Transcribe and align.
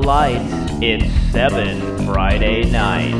lights. 0.00 0.52
It's 0.80 1.32
7 1.32 2.06
Friday 2.06 2.70
night. 2.70 3.14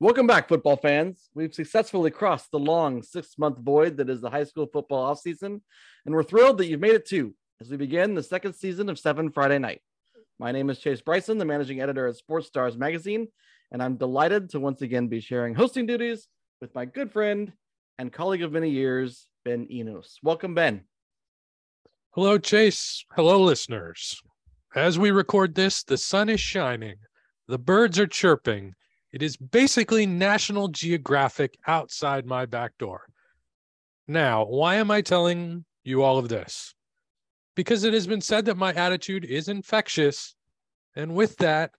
Welcome 0.00 0.28
back, 0.28 0.48
football 0.48 0.76
fans. 0.76 1.28
We've 1.34 1.52
successfully 1.52 2.12
crossed 2.12 2.52
the 2.52 2.58
long 2.58 3.02
six 3.02 3.36
month 3.36 3.58
void 3.58 3.96
that 3.96 4.08
is 4.08 4.20
the 4.20 4.30
high 4.30 4.44
school 4.44 4.66
football 4.72 5.12
offseason, 5.12 5.60
and 6.06 6.14
we're 6.14 6.22
thrilled 6.22 6.58
that 6.58 6.66
you've 6.66 6.80
made 6.80 6.94
it 6.94 7.04
too 7.06 7.34
as 7.60 7.68
we 7.68 7.76
begin 7.76 8.14
the 8.14 8.22
second 8.22 8.54
season 8.54 8.88
of 8.88 8.98
Seven 8.98 9.30
Friday 9.30 9.58
Night. 9.58 9.80
My 10.38 10.52
name 10.52 10.70
is 10.70 10.78
Chase 10.78 11.00
Bryson, 11.00 11.38
the 11.38 11.44
managing 11.44 11.80
editor 11.80 12.06
at 12.06 12.14
Sports 12.14 12.46
Stars 12.46 12.76
Magazine, 12.76 13.26
and 13.70 13.82
I'm 13.82 13.96
delighted 13.96 14.50
to 14.50 14.60
once 14.60 14.82
again 14.82 15.08
be 15.08 15.20
sharing 15.20 15.54
hosting 15.54 15.86
duties 15.86 16.28
with 16.60 16.74
my 16.74 16.84
good 16.84 17.12
friend 17.12 17.52
and 17.98 18.12
colleague 18.12 18.42
of 18.42 18.52
many 18.52 18.70
years, 18.70 19.26
Ben 19.44 19.66
Enos. 19.70 20.18
Welcome, 20.22 20.54
Ben. 20.54 20.84
Hello, 22.10 22.38
Chase. 22.38 23.04
Hello, 23.14 23.40
listeners. 23.40 24.20
As 24.74 24.98
we 24.98 25.10
record 25.10 25.54
this, 25.54 25.82
the 25.82 25.96
sun 25.96 26.28
is 26.28 26.40
shining, 26.40 26.96
the 27.46 27.58
birds 27.58 27.98
are 27.98 28.06
chirping. 28.06 28.74
It 29.12 29.22
is 29.22 29.36
basically 29.36 30.04
National 30.04 30.68
Geographic 30.68 31.58
outside 31.66 32.26
my 32.26 32.44
back 32.44 32.76
door. 32.78 33.06
Now, 34.06 34.44
why 34.44 34.76
am 34.76 34.90
I 34.90 35.00
telling 35.00 35.64
you 35.84 36.02
all 36.02 36.18
of 36.18 36.28
this? 36.28 36.74
Because 37.54 37.84
it 37.84 37.94
has 37.94 38.06
been 38.06 38.20
said 38.20 38.44
that 38.44 38.56
my 38.56 38.72
attitude 38.72 39.24
is 39.24 39.48
infectious. 39.48 40.34
And 40.94 41.14
with 41.14 41.36
that, 41.38 41.70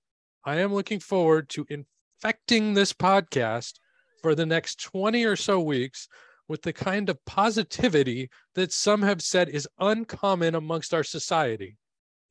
I 0.49 0.61
am 0.61 0.73
looking 0.73 0.99
forward 0.99 1.47
to 1.49 1.67
infecting 1.69 2.73
this 2.73 2.91
podcast 2.91 3.73
for 4.19 4.33
the 4.33 4.47
next 4.47 4.81
20 4.81 5.23
or 5.23 5.35
so 5.35 5.59
weeks 5.59 6.07
with 6.47 6.63
the 6.63 6.73
kind 6.73 7.07
of 7.07 7.23
positivity 7.25 8.31
that 8.55 8.73
some 8.73 9.03
have 9.03 9.21
said 9.21 9.49
is 9.49 9.67
uncommon 9.77 10.55
amongst 10.55 10.91
our 10.91 11.03
society. 11.03 11.77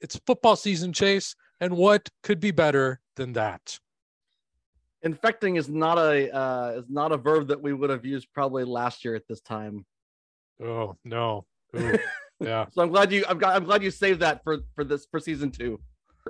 It's 0.00 0.20
football 0.26 0.56
season, 0.56 0.92
Chase, 0.92 1.36
and 1.60 1.76
what 1.76 2.08
could 2.24 2.40
be 2.40 2.50
better 2.50 2.98
than 3.14 3.34
that? 3.34 3.78
Infecting 5.02 5.54
is 5.54 5.68
not 5.68 5.98
a 5.98 6.36
uh, 6.36 6.70
is 6.78 6.90
not 6.90 7.12
a 7.12 7.16
verb 7.16 7.46
that 7.46 7.62
we 7.62 7.72
would 7.72 7.88
have 7.88 8.04
used 8.04 8.26
probably 8.34 8.64
last 8.64 9.04
year 9.04 9.14
at 9.14 9.28
this 9.28 9.40
time. 9.42 9.86
Oh 10.60 10.96
no. 11.04 11.46
Ooh, 11.76 11.96
yeah. 12.40 12.66
So 12.72 12.82
I'm 12.82 12.88
glad 12.88 13.12
you 13.12 13.24
I'm, 13.28 13.42
I'm 13.44 13.62
glad 13.62 13.84
you 13.84 13.92
saved 13.92 14.18
that 14.22 14.42
for 14.42 14.58
for 14.74 14.82
this 14.82 15.06
for 15.08 15.20
season 15.20 15.52
two. 15.52 15.78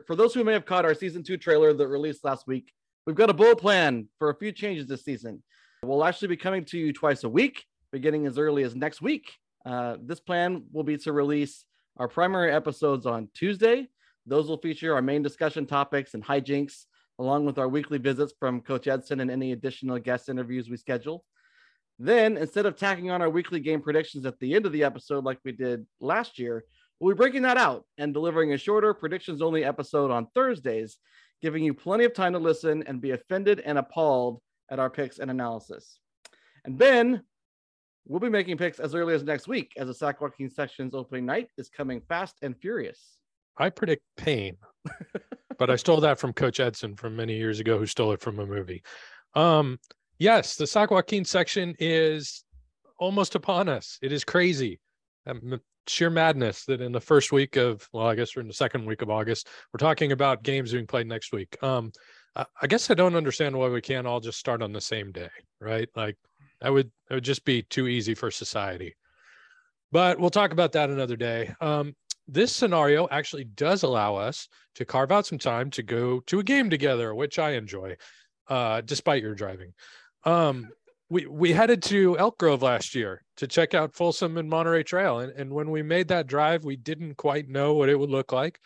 For 0.07 0.17
those 0.17 0.35
who 0.35 0.45
may 0.45 0.53
have 0.53 0.67
caught 0.67 0.85
our 0.85 0.95
season 0.95 1.23
two 1.23 1.37
trailer 1.37 1.73
that 1.73 1.89
released 1.89 2.25
last 2.25 2.47
week, 2.47 2.73
we've 3.07 3.17
got 3.17 3.31
a 3.31 3.35
bullet 3.35 3.59
plan 3.59 4.09
for 4.19 4.31
a 4.31 4.35
few 4.35 4.53
changes 4.53 4.87
this 4.87 5.05
season. 5.05 5.43
We'll 5.83 6.05
actually 6.05 6.29
be 6.29 6.37
coming 6.37 6.65
to 6.67 6.79
you 6.79 6.93
twice 6.93 7.25
a 7.25 7.29
week, 7.29 7.65
beginning 7.93 8.27
as 8.27 8.39
early 8.39 8.65
as 8.65 8.75
next 8.75 9.01
week. 9.01 9.31
Uh, 9.65 9.97
this 10.03 10.21
plan 10.21 10.65
will 10.73 10.85
be 10.85 10.97
to 10.99 11.13
release 11.13 11.65
our 11.97 12.09
primary 12.09 12.53
episodes 12.53 13.07
on 13.07 13.29
Tuesday. 13.35 13.89
Those 14.27 14.49
will 14.49 14.59
feature 14.59 14.95
our 14.95 15.03
main 15.03 15.23
discussion 15.23 15.67
topics 15.67 16.15
and 16.15 16.25
hijinks 16.25 16.85
along 17.19 17.45
with 17.45 17.59
our 17.59 17.69
weekly 17.69 17.99
visits 17.99 18.33
from 18.39 18.61
Coach 18.61 18.87
Eidson 18.87 19.21
and 19.21 19.31
any 19.31 19.53
additional 19.53 19.99
guest 19.99 20.29
interviews 20.29 20.71
we 20.71 20.77
schedule. 20.77 21.25
Then, 21.99 22.37
instead 22.37 22.67
of 22.67 22.77
tacking 22.77 23.11
on 23.11 23.21
our 23.23 23.31
weekly 23.31 23.59
game 23.59 23.81
predictions 23.81 24.25
at 24.25 24.39
the 24.39 24.55
end 24.55 24.67
of 24.67 24.73
the 24.73 24.85
episode 24.85 25.25
like 25.25 25.39
we 25.45 25.51
did 25.51 25.85
last 26.01 26.39
year, 26.39 26.65
we'll 27.01 27.15
be 27.15 27.19
breaking 27.19 27.43
that 27.43 27.57
out 27.57 27.85
and 27.99 28.13
delivering 28.13 28.53
a 28.53 28.59
shorter 28.59 28.95
predictions 28.95 29.43
only 29.43 29.65
episode 29.65 30.11
on 30.11 30.27
Thursdays, 30.35 30.99
giving 31.41 31.65
you 31.65 31.75
plenty 31.75 32.05
of 32.05 32.15
time 32.15 32.33
to 32.33 32.39
listen 32.39 32.83
and 32.87 33.01
be 33.01 33.13
offended 33.13 33.61
and 33.61 33.79
appalled 33.79 34.41
at 34.71 34.79
our 34.79 34.91
picks 34.91 35.19
and 35.19 35.31
analysis. 35.31 35.99
And 36.65 36.77
Ben, 36.77 37.23
we'll 38.07 38.21
be 38.21 38.29
making 38.29 38.57
picks 38.57 38.81
as 38.81 38.95
early 38.95 39.15
as 39.15 39.23
next 39.23 39.49
week 39.49 39.73
as 39.77 39.87
the 39.87 39.95
Sac 39.95 40.21
Joaquin 40.21 40.51
section's 40.51 40.95
opening 40.95 41.27
night 41.27 41.49
is 41.57 41.69
coming 41.69 42.01
fast 42.09 42.37
and 42.43 42.57
furious. 42.57 43.19
I 43.57 43.71
predict 43.71 44.03
pain. 44.17 44.57
but 45.59 45.71
I 45.71 45.77
stole 45.77 46.01
that 46.01 46.19
from 46.19 46.33
Coach 46.33 46.59
Eidson 46.59 46.99
from 46.99 47.17
many 47.17 47.37
years 47.37 47.61
ago, 47.61 47.79
who 47.79 47.87
stole 47.87 48.13
it 48.13 48.21
from 48.21 48.39
a 48.39 48.47
movie. 48.47 48.83
Um, 49.35 49.79
yes, 50.19 50.57
the 50.57 50.67
Sac 50.67 50.91
Joaquin 50.91 51.25
section 51.25 51.75
is 51.79 52.45
almost 52.99 53.35
upon 53.35 53.69
us. 53.69 53.99
It 54.01 54.13
is 54.13 54.25
crazy. 54.25 54.81
Um, 55.27 55.61
sheer 55.89 56.11
madness 56.11 56.65
that 56.67 56.81
in 56.81 56.93
the 56.93 57.01
first 57.01 57.33
week 57.33 57.57
of, 57.57 57.89
well, 57.93 58.07
I 58.07 58.15
guess 58.15 58.35
we're 58.35 58.43
in 58.43 58.49
the 58.49 58.55
second 58.55 58.87
week 58.87 59.03
of 59.03 59.11
August, 59.11 59.49
we're 59.73 59.79
talking 59.79 60.13
about 60.13 60.43
games 60.43 60.73
being 60.73 60.87
played 60.87 61.07
next 61.07 61.33
week. 61.33 61.57
Um, 61.63 61.93
I, 62.63 62.67
guess 62.67 62.91
I 62.91 62.95
don't 62.95 63.17
understand 63.17 63.57
why 63.57 63.69
we 63.69 63.81
can't 63.81 64.07
all 64.07 64.21
just 64.21 64.39
start 64.39 64.63
on 64.63 64.73
the 64.73 64.81
same 64.81 65.11
day, 65.11 65.31
right? 65.61 65.89
Like 65.97 66.17
that 66.61 66.73
would 66.73 66.91
that 67.09 67.17
would 67.17 67.25
just 67.25 67.45
be 67.45 67.63
too 67.63 67.89
easy 67.89 68.15
for 68.15 68.31
society. 68.31 68.95
But 69.91 70.21
we'll 70.21 70.31
talk 70.31 70.53
about 70.53 70.73
that 70.73 70.91
another 70.91 71.17
day. 71.17 71.53
Um, 71.61 71.97
this 72.27 72.55
scenario 72.55 73.09
actually 73.11 73.45
does 73.45 73.83
allow 73.83 74.17
us 74.17 74.49
to 74.75 74.85
carve 74.85 75.11
out 75.11 75.27
some 75.27 75.39
time 75.39 75.71
to 75.71 75.83
go 75.83 76.21
to 76.27 76.41
a 76.41 76.45
game 76.45 76.69
together, 76.69 77.15
which 77.15 77.39
I 77.39 77.53
enjoy, 77.53 77.97
uh, 78.49 78.83
despite 78.83 79.23
your 79.23 79.35
driving. 79.35 79.73
Um, 80.25 80.69
we 81.09 81.27
we 81.27 81.53
headed 81.53 81.83
to 81.85 82.19
Elk 82.19 82.39
Grove 82.39 82.63
last 82.63 82.95
year 82.95 83.23
to 83.37 83.47
check 83.47 83.75
out 83.75 83.95
Folsom 83.95 84.37
and 84.37 84.49
Monterey 84.49 84.83
Trail, 84.83 85.21
and, 85.21 85.33
and 85.33 85.53
when 85.53 85.71
we 85.71 85.83
made 85.83 86.09
that 86.09 86.27
drive, 86.27 86.65
we 86.65 86.77
didn't 86.77 87.17
quite 87.17 87.49
know 87.49 87.75
what 87.75 87.89
it 87.89 87.99
would 87.99 88.11
look 88.11 88.33
like 88.33 88.61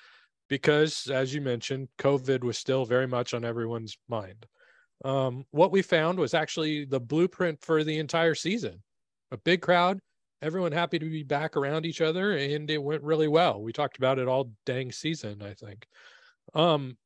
because, 0.49 1.09
as 1.13 1.35
you 1.35 1.41
mentioned, 1.41 1.89
COVID 1.99 2.43
was 2.43 2.59
still 2.59 2.85
very 2.85 3.07
much 3.07 3.35
on 3.35 3.45
everyone's 3.45 3.97
mind. 4.09 4.47
Um, 5.05 5.45
what 5.51 5.73
we 5.73 5.83
found 5.83 6.19
was 6.19 6.35
actually 6.35 6.85
the 6.85 7.01
blueprint 7.01 7.61
for 7.63 7.85
the 7.85 7.99
entire 7.99 8.35
season: 8.35 8.83
a 9.31 9.37
big 9.37 9.63
crowd, 9.63 10.01
everyone 10.43 10.73
happy 10.73 10.99
to 10.99 11.09
be 11.09 11.23
back 11.23 11.57
around 11.57 11.87
each 11.87 12.01
other 12.01 12.33
and 12.33 12.69
it 12.69 12.83
went 12.83 13.03
really 13.03 13.29
well. 13.29 13.63
We 13.63 13.73
talked 13.73 13.97
about 13.97 14.19
it 14.19 14.29
all 14.29 14.51
dang 14.67 14.91
season 14.91 15.41
i 15.41 15.55
think. 15.55 15.87
Um 16.55 16.99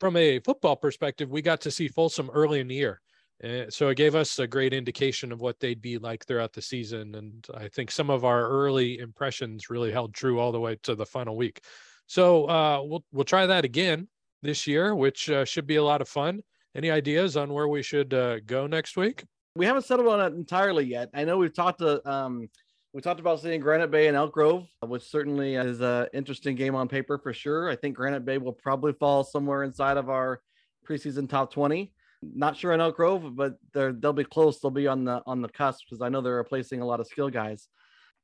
from 0.00 0.16
a 0.16 0.40
football 0.40 0.74
perspective 0.74 1.30
we 1.30 1.42
got 1.42 1.60
to 1.60 1.70
see 1.70 1.86
folsom 1.86 2.30
early 2.32 2.58
in 2.58 2.66
the 2.66 2.74
year 2.74 3.01
uh, 3.44 3.64
so 3.68 3.88
it 3.88 3.96
gave 3.96 4.14
us 4.14 4.38
a 4.38 4.46
great 4.46 4.72
indication 4.72 5.32
of 5.32 5.40
what 5.40 5.58
they'd 5.60 5.82
be 5.82 5.98
like 5.98 6.24
throughout 6.24 6.52
the 6.52 6.62
season 6.62 7.14
and 7.14 7.46
i 7.54 7.68
think 7.68 7.90
some 7.90 8.10
of 8.10 8.24
our 8.24 8.48
early 8.48 8.98
impressions 8.98 9.70
really 9.70 9.92
held 9.92 10.14
true 10.14 10.38
all 10.38 10.52
the 10.52 10.60
way 10.60 10.76
to 10.82 10.94
the 10.94 11.06
final 11.06 11.36
week 11.36 11.60
so 12.06 12.44
uh, 12.48 12.80
we'll 12.82 13.04
we'll 13.12 13.24
try 13.24 13.46
that 13.46 13.64
again 13.64 14.08
this 14.42 14.66
year 14.66 14.94
which 14.94 15.30
uh, 15.30 15.44
should 15.44 15.66
be 15.66 15.76
a 15.76 15.84
lot 15.84 16.00
of 16.00 16.08
fun 16.08 16.40
any 16.74 16.90
ideas 16.90 17.36
on 17.36 17.52
where 17.52 17.68
we 17.68 17.82
should 17.82 18.12
uh, 18.14 18.40
go 18.40 18.66
next 18.66 18.96
week 18.96 19.24
we 19.54 19.66
haven't 19.66 19.84
settled 19.84 20.08
on 20.08 20.20
it 20.20 20.36
entirely 20.36 20.84
yet. 20.84 21.10
I 21.14 21.24
know 21.24 21.36
we've 21.36 21.54
talked 21.54 21.80
to 21.80 22.08
um, 22.10 22.48
we 22.92 23.00
talked 23.00 23.20
about 23.20 23.40
seeing 23.40 23.60
Granite 23.60 23.90
Bay 23.90 24.08
and 24.08 24.16
Elk 24.16 24.32
Grove, 24.32 24.66
which 24.86 25.02
certainly 25.02 25.54
is 25.54 25.80
an 25.80 26.08
interesting 26.12 26.56
game 26.56 26.74
on 26.74 26.88
paper 26.88 27.18
for 27.18 27.32
sure. 27.32 27.70
I 27.70 27.76
think 27.76 27.96
Granite 27.96 28.24
Bay 28.24 28.38
will 28.38 28.52
probably 28.52 28.92
fall 28.92 29.24
somewhere 29.24 29.62
inside 29.62 29.96
of 29.96 30.10
our 30.10 30.40
preseason 30.86 31.28
top 31.28 31.52
20. 31.52 31.92
Not 32.22 32.56
sure 32.56 32.72
in 32.72 32.80
Elk 32.80 32.96
Grove, 32.96 33.34
but 33.34 33.56
they're 33.74 33.92
they'll 33.92 34.12
be 34.12 34.24
close. 34.24 34.60
They'll 34.60 34.70
be 34.70 34.86
on 34.86 35.04
the 35.04 35.22
on 35.26 35.42
the 35.42 35.48
cusp 35.48 35.84
because 35.88 36.00
I 36.02 36.08
know 36.08 36.20
they're 36.20 36.36
replacing 36.36 36.80
a 36.80 36.86
lot 36.86 37.00
of 37.00 37.06
skill 37.08 37.28
guys, 37.28 37.68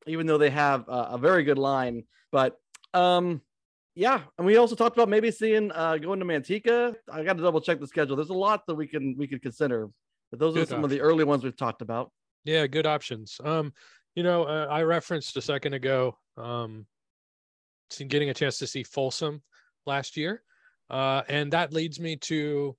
even 0.07 0.27
though 0.27 0.39
they 0.39 0.51
have 0.51 0.89
a, 0.89 1.09
a 1.13 1.19
very 1.19 1.43
good 1.43 1.59
line. 1.59 2.05
But 2.31 2.57
um, 2.95 3.43
yeah, 3.97 4.21
and 4.39 4.47
we 4.47 4.57
also 4.57 4.77
talked 4.77 4.97
about 4.97 5.09
maybe 5.09 5.33
seeing 5.33 5.73
uh, 5.73 5.97
going 5.97 6.21
to 6.21 6.25
Manteca. 6.25 6.95
I 7.13 7.25
got 7.25 7.37
to 7.37 7.43
double 7.43 7.61
check 7.61 7.81
the 7.81 7.87
schedule. 7.89 8.15
There's 8.15 8.31
a 8.31 8.35
lot 8.35 8.65
that 8.69 8.77
we 8.77 8.87
can 8.87 9.17
we 9.19 9.27
could 9.27 9.43
consider, 9.43 9.89
but 10.31 10.39
those 10.39 10.55
good 10.55 10.63
are 10.63 10.67
some 10.67 10.85
options. 10.85 10.85
of 10.85 10.91
the 10.91 11.01
early 11.01 11.25
ones 11.25 11.43
we've 11.43 11.57
talked 11.57 11.83
about. 11.83 12.13
Yeah, 12.45 12.69
good 12.69 12.87
options. 12.87 13.41
Um, 13.43 13.73
you 14.15 14.23
know, 14.23 14.45
uh, 14.45 14.69
I 14.71 14.83
referenced 14.83 15.37
a 15.37 15.41
second 15.41 15.75
ago 15.75 16.17
um, 16.37 16.87
getting 18.07 18.31
a 18.31 18.35
chance 18.35 18.59
to 18.59 18.67
see 18.69 18.85
Folsom 18.85 19.43
last 19.85 20.17
year, 20.17 20.43
uh, 20.89 21.23
and 21.29 21.53
that 21.53 21.73
leads 21.73 21.99
me 21.99 22.15
to 22.17 22.77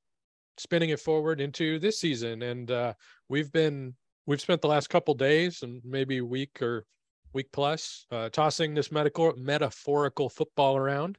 spinning 0.59 0.89
it 0.89 0.99
forward 0.99 1.41
into 1.41 1.79
this 1.79 1.99
season. 1.99 2.41
And 2.43 2.69
uh, 2.69 2.93
we've 3.29 3.51
been 3.51 3.95
we've 4.25 4.41
spent 4.41 4.61
the 4.61 4.67
last 4.67 4.89
couple 4.89 5.13
days 5.13 5.63
and 5.63 5.81
maybe 5.83 6.21
week 6.21 6.61
or 6.61 6.85
week 7.33 7.51
plus 7.51 8.05
uh, 8.11 8.29
tossing 8.29 8.73
this 8.73 8.91
medical 8.91 9.33
metaphorical 9.37 10.29
football 10.29 10.77
around 10.77 11.17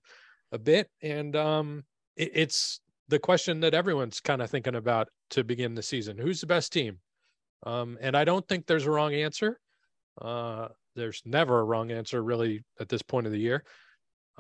a 0.53 0.59
bit, 0.59 0.89
and 1.03 1.37
um, 1.37 1.85
it, 2.17 2.31
it's 2.35 2.81
the 3.09 3.19
question 3.19 3.61
that 3.61 3.75
everyone's 3.75 4.21
kind 4.21 4.43
of 4.43 4.51
thinking 4.51 4.77
about 4.77 5.09
to 5.31 5.45
begin 5.45 5.75
the 5.75 5.83
season: 5.83 6.19
Who's 6.19 6.41
the 6.41 6.47
best 6.47 6.73
team? 6.73 6.99
Um, 7.65 7.99
and 8.01 8.17
I 8.17 8.25
don't 8.25 8.47
think 8.49 8.67
there's 8.67 8.87
a 8.87 8.91
wrong 8.91 9.15
answer. 9.15 9.61
Uh, 10.21 10.69
there's 10.97 11.23
never 11.25 11.61
a 11.61 11.65
wrong 11.65 11.91
answer 11.91 12.23
really 12.23 12.65
at 12.81 12.89
this 12.89 13.03
point 13.03 13.27
of 13.27 13.33
the 13.33 13.39
year. 13.39 13.65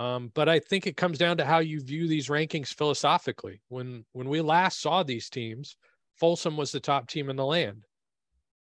Um, 0.01 0.33
but 0.35 0.49
I 0.49 0.59
think 0.59 0.87
it 0.87 0.97
comes 0.97 1.19
down 1.19 1.37
to 1.37 1.45
how 1.45 1.59
you 1.59 1.79
view 1.79 2.09
these 2.09 2.29
rankings 2.29 2.73
philosophically. 2.75 3.61
When 3.69 4.07
when 4.13 4.31
we 4.31 4.41
last 4.41 4.81
saw 4.81 5.03
these 5.03 5.29
teams, 5.29 5.77
Folsom 6.17 6.57
was 6.57 6.73
the 6.73 6.81
top 6.81 7.07
team 7.07 7.29
in 7.29 7.37
the 7.37 7.45
land. 7.45 7.85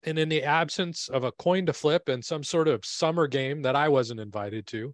And 0.03 0.17
in 0.17 0.27
the 0.27 0.43
absence 0.43 1.07
of 1.07 1.23
a 1.25 1.31
coin 1.33 1.67
to 1.67 1.73
flip 1.73 2.09
and 2.09 2.25
some 2.25 2.43
sort 2.43 2.67
of 2.67 2.83
summer 2.85 3.27
game 3.27 3.61
that 3.61 3.75
I 3.75 3.89
wasn't 3.89 4.21
invited 4.21 4.65
to, 4.67 4.91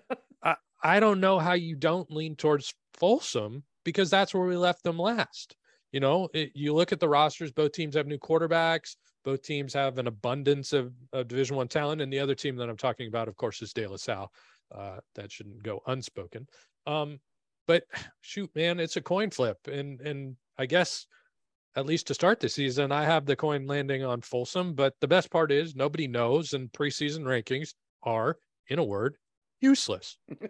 I, 0.42 0.56
I 0.82 0.98
don't 0.98 1.20
know 1.20 1.38
how 1.38 1.52
you 1.52 1.76
don't 1.76 2.10
lean 2.10 2.34
towards 2.34 2.74
Folsom 2.94 3.62
because 3.84 4.10
that's 4.10 4.34
where 4.34 4.46
we 4.46 4.56
left 4.56 4.82
them 4.82 4.98
last. 4.98 5.56
you 5.92 6.00
know, 6.00 6.28
it, 6.34 6.50
you 6.54 6.74
look 6.74 6.92
at 6.92 7.00
the 7.00 7.08
rosters, 7.08 7.52
both 7.52 7.72
teams 7.72 7.94
have 7.94 8.06
new 8.06 8.18
quarterbacks, 8.18 8.96
both 9.24 9.42
teams 9.42 9.72
have 9.74 9.98
an 9.98 10.06
abundance 10.06 10.72
of, 10.72 10.92
of 11.12 11.28
Division 11.28 11.56
One 11.56 11.68
talent, 11.68 12.00
and 12.00 12.12
the 12.12 12.18
other 12.18 12.34
team 12.34 12.56
that 12.56 12.68
I'm 12.68 12.76
talking 12.76 13.08
about, 13.08 13.28
of 13.28 13.36
course, 13.36 13.62
is 13.62 13.72
De 13.72 13.86
La 13.86 13.96
Salle. 13.96 14.32
Uh, 14.74 14.98
that 15.14 15.30
shouldn't 15.30 15.62
go 15.62 15.80
unspoken. 15.86 16.46
Um, 16.86 17.20
but 17.66 17.84
shoot, 18.20 18.50
man, 18.54 18.80
it's 18.80 18.96
a 18.96 19.02
coin 19.02 19.30
flip, 19.30 19.58
and 19.66 20.00
and 20.00 20.36
I 20.58 20.66
guess 20.66 21.06
at 21.76 21.86
least 21.86 22.06
to 22.06 22.14
start 22.14 22.40
the 22.40 22.48
season, 22.48 22.90
I 22.90 23.04
have 23.04 23.26
the 23.26 23.36
coin 23.36 23.66
landing 23.66 24.02
on 24.02 24.22
Folsom. 24.22 24.74
But 24.74 24.94
the 25.00 25.08
best 25.08 25.30
part 25.30 25.52
is 25.52 25.76
nobody 25.76 26.08
knows, 26.08 26.54
and 26.54 26.72
preseason 26.72 27.20
rankings 27.20 27.74
are, 28.02 28.38
in 28.68 28.78
a 28.78 28.84
word, 28.84 29.16
useless. 29.60 30.16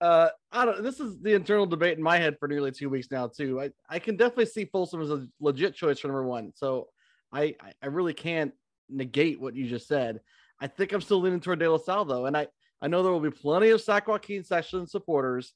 uh, 0.00 0.28
I 0.50 0.64
don't. 0.64 0.82
This 0.82 0.98
is 1.00 1.18
the 1.20 1.34
internal 1.34 1.66
debate 1.66 1.98
in 1.98 2.02
my 2.02 2.16
head 2.16 2.36
for 2.38 2.48
nearly 2.48 2.72
two 2.72 2.88
weeks 2.88 3.08
now 3.10 3.26
too. 3.28 3.60
I 3.60 3.70
I 3.88 3.98
can 3.98 4.16
definitely 4.16 4.46
see 4.46 4.64
Folsom 4.64 5.02
as 5.02 5.10
a 5.10 5.26
legit 5.40 5.74
choice 5.74 5.98
for 5.98 6.08
number 6.08 6.24
one. 6.24 6.52
So 6.54 6.88
I 7.32 7.54
I 7.82 7.86
really 7.86 8.14
can't 8.14 8.52
negate 8.88 9.40
what 9.40 9.54
you 9.54 9.68
just 9.68 9.88
said. 9.88 10.20
I 10.60 10.66
think 10.66 10.92
I'm 10.92 11.00
still 11.00 11.20
leaning 11.20 11.40
toward 11.40 11.58
De 11.58 11.70
La 11.70 11.78
Salle 11.78 12.04
though, 12.04 12.26
and 12.26 12.36
I 12.36 12.48
I 12.80 12.88
know 12.88 13.02
there 13.02 13.12
will 13.12 13.20
be 13.20 13.30
plenty 13.30 13.70
of 13.70 13.80
Sac 13.80 14.06
Joaquin 14.06 14.44
section 14.44 14.86
supporters 14.86 15.54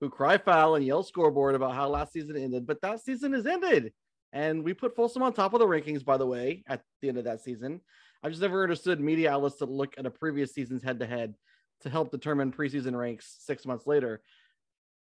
who 0.00 0.10
cry 0.10 0.38
foul 0.38 0.74
and 0.74 0.84
yell 0.84 1.02
scoreboard 1.02 1.54
about 1.54 1.74
how 1.74 1.88
last 1.88 2.12
season 2.12 2.36
ended, 2.36 2.66
but 2.66 2.80
that 2.82 3.00
season 3.00 3.34
is 3.34 3.46
ended. 3.46 3.92
And 4.32 4.62
we 4.62 4.74
put 4.74 4.94
Folsom 4.94 5.22
on 5.22 5.32
top 5.32 5.54
of 5.54 5.60
the 5.60 5.66
rankings, 5.66 6.04
by 6.04 6.16
the 6.16 6.26
way, 6.26 6.62
at 6.66 6.82
the 7.02 7.08
end 7.08 7.18
of 7.18 7.24
that 7.24 7.40
season. 7.40 7.80
I've 8.22 8.30
just 8.30 8.42
never 8.42 8.62
understood 8.62 9.00
media 9.00 9.32
outlets 9.32 9.56
to 9.56 9.66
look 9.66 9.94
at 9.98 10.06
a 10.06 10.10
previous 10.10 10.52
season's 10.52 10.82
head 10.82 11.00
to 11.00 11.06
head 11.06 11.34
to 11.82 11.90
help 11.90 12.10
determine 12.10 12.52
preseason 12.52 12.96
ranks 12.96 13.36
six 13.40 13.66
months 13.66 13.86
later. 13.86 14.22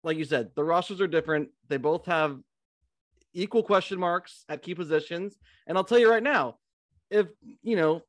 Like 0.03 0.17
you 0.17 0.25
said, 0.25 0.51
the 0.55 0.63
rosters 0.63 1.01
are 1.01 1.07
different. 1.07 1.49
They 1.67 1.77
both 1.77 2.05
have 2.05 2.39
equal 3.33 3.63
question 3.63 3.99
marks 3.99 4.45
at 4.47 4.61
key 4.61 4.75
positions. 4.75 5.37
And 5.65 5.77
I'll 5.77 5.83
tell 5.83 5.99
you 5.99 6.09
right 6.09 6.23
now, 6.23 6.57
if 7.09 7.27
you 7.63 7.75
know, 7.75 8.03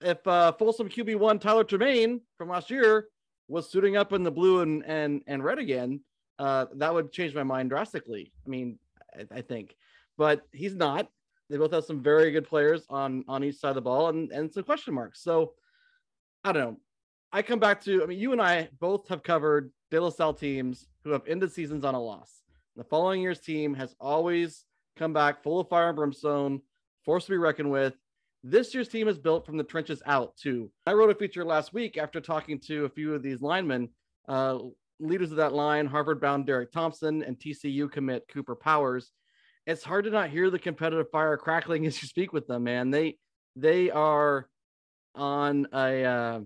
if 0.00 0.26
uh, 0.26 0.52
Folsom 0.52 0.88
QB 0.88 1.16
one 1.16 1.38
Tyler 1.38 1.64
Tremaine 1.64 2.20
from 2.36 2.48
last 2.48 2.70
year 2.70 3.08
was 3.48 3.68
suiting 3.68 3.96
up 3.96 4.12
in 4.12 4.22
the 4.22 4.30
blue 4.30 4.60
and 4.60 4.84
and 4.86 5.22
and 5.26 5.42
red 5.42 5.58
again, 5.58 6.00
uh, 6.38 6.66
that 6.76 6.92
would 6.92 7.12
change 7.12 7.34
my 7.34 7.42
mind 7.42 7.70
drastically. 7.70 8.32
I 8.46 8.48
mean, 8.48 8.78
I, 9.14 9.38
I, 9.38 9.40
think, 9.42 9.74
but 10.16 10.42
he's 10.52 10.74
not. 10.74 11.08
They 11.50 11.56
both 11.56 11.72
have 11.72 11.84
some 11.84 12.02
very 12.02 12.30
good 12.30 12.46
players 12.46 12.84
on 12.90 13.24
on 13.28 13.42
each 13.42 13.56
side 13.56 13.70
of 13.70 13.74
the 13.76 13.82
ball 13.82 14.08
and 14.08 14.30
and 14.30 14.52
some 14.52 14.64
question 14.64 14.94
marks. 14.94 15.22
So 15.22 15.54
I 16.44 16.52
don't 16.52 16.62
know. 16.62 16.80
I 17.32 17.42
come 17.42 17.58
back 17.58 17.82
to. 17.84 18.02
I 18.02 18.06
mean, 18.06 18.18
you 18.18 18.32
and 18.32 18.40
I 18.40 18.68
both 18.78 19.08
have 19.08 19.22
covered 19.22 19.72
De 19.90 20.00
La 20.00 20.10
Salle 20.10 20.34
teams 20.34 20.86
who 21.04 21.10
have 21.10 21.22
ended 21.26 21.52
seasons 21.52 21.84
on 21.84 21.94
a 21.94 22.00
loss. 22.00 22.42
The 22.76 22.84
following 22.84 23.22
year's 23.22 23.40
team 23.40 23.74
has 23.74 23.94
always 23.98 24.64
come 24.96 25.12
back 25.12 25.42
full 25.42 25.60
of 25.60 25.68
fire 25.68 25.88
and 25.88 25.96
brimstone, 25.96 26.60
forced 27.04 27.26
to 27.26 27.32
be 27.32 27.38
reckoned 27.38 27.70
with. 27.70 27.94
This 28.42 28.72
year's 28.72 28.88
team 28.88 29.08
is 29.08 29.18
built 29.18 29.44
from 29.44 29.56
the 29.56 29.64
trenches 29.64 30.02
out 30.06 30.36
too. 30.36 30.70
I 30.86 30.92
wrote 30.92 31.10
a 31.10 31.14
feature 31.14 31.44
last 31.44 31.72
week 31.72 31.98
after 31.98 32.20
talking 32.20 32.60
to 32.60 32.84
a 32.84 32.88
few 32.88 33.14
of 33.14 33.22
these 33.22 33.42
linemen, 33.42 33.88
uh, 34.28 34.58
leaders 35.00 35.30
of 35.30 35.38
that 35.38 35.52
line, 35.52 35.86
Harvard 35.86 36.20
bound 36.20 36.46
Derek 36.46 36.70
Thompson 36.70 37.22
and 37.22 37.38
TCU 37.38 37.90
commit 37.90 38.28
Cooper 38.28 38.54
Powers. 38.54 39.12
It's 39.66 39.84
hard 39.84 40.04
to 40.04 40.10
not 40.10 40.30
hear 40.30 40.50
the 40.50 40.58
competitive 40.58 41.10
fire 41.10 41.36
crackling 41.36 41.86
as 41.86 42.00
you 42.00 42.08
speak 42.08 42.32
with 42.32 42.46
them, 42.46 42.64
man. 42.64 42.90
They 42.90 43.18
they 43.56 43.90
are 43.90 44.48
on 45.14 45.66
a 45.72 46.04
uh, 46.04 46.40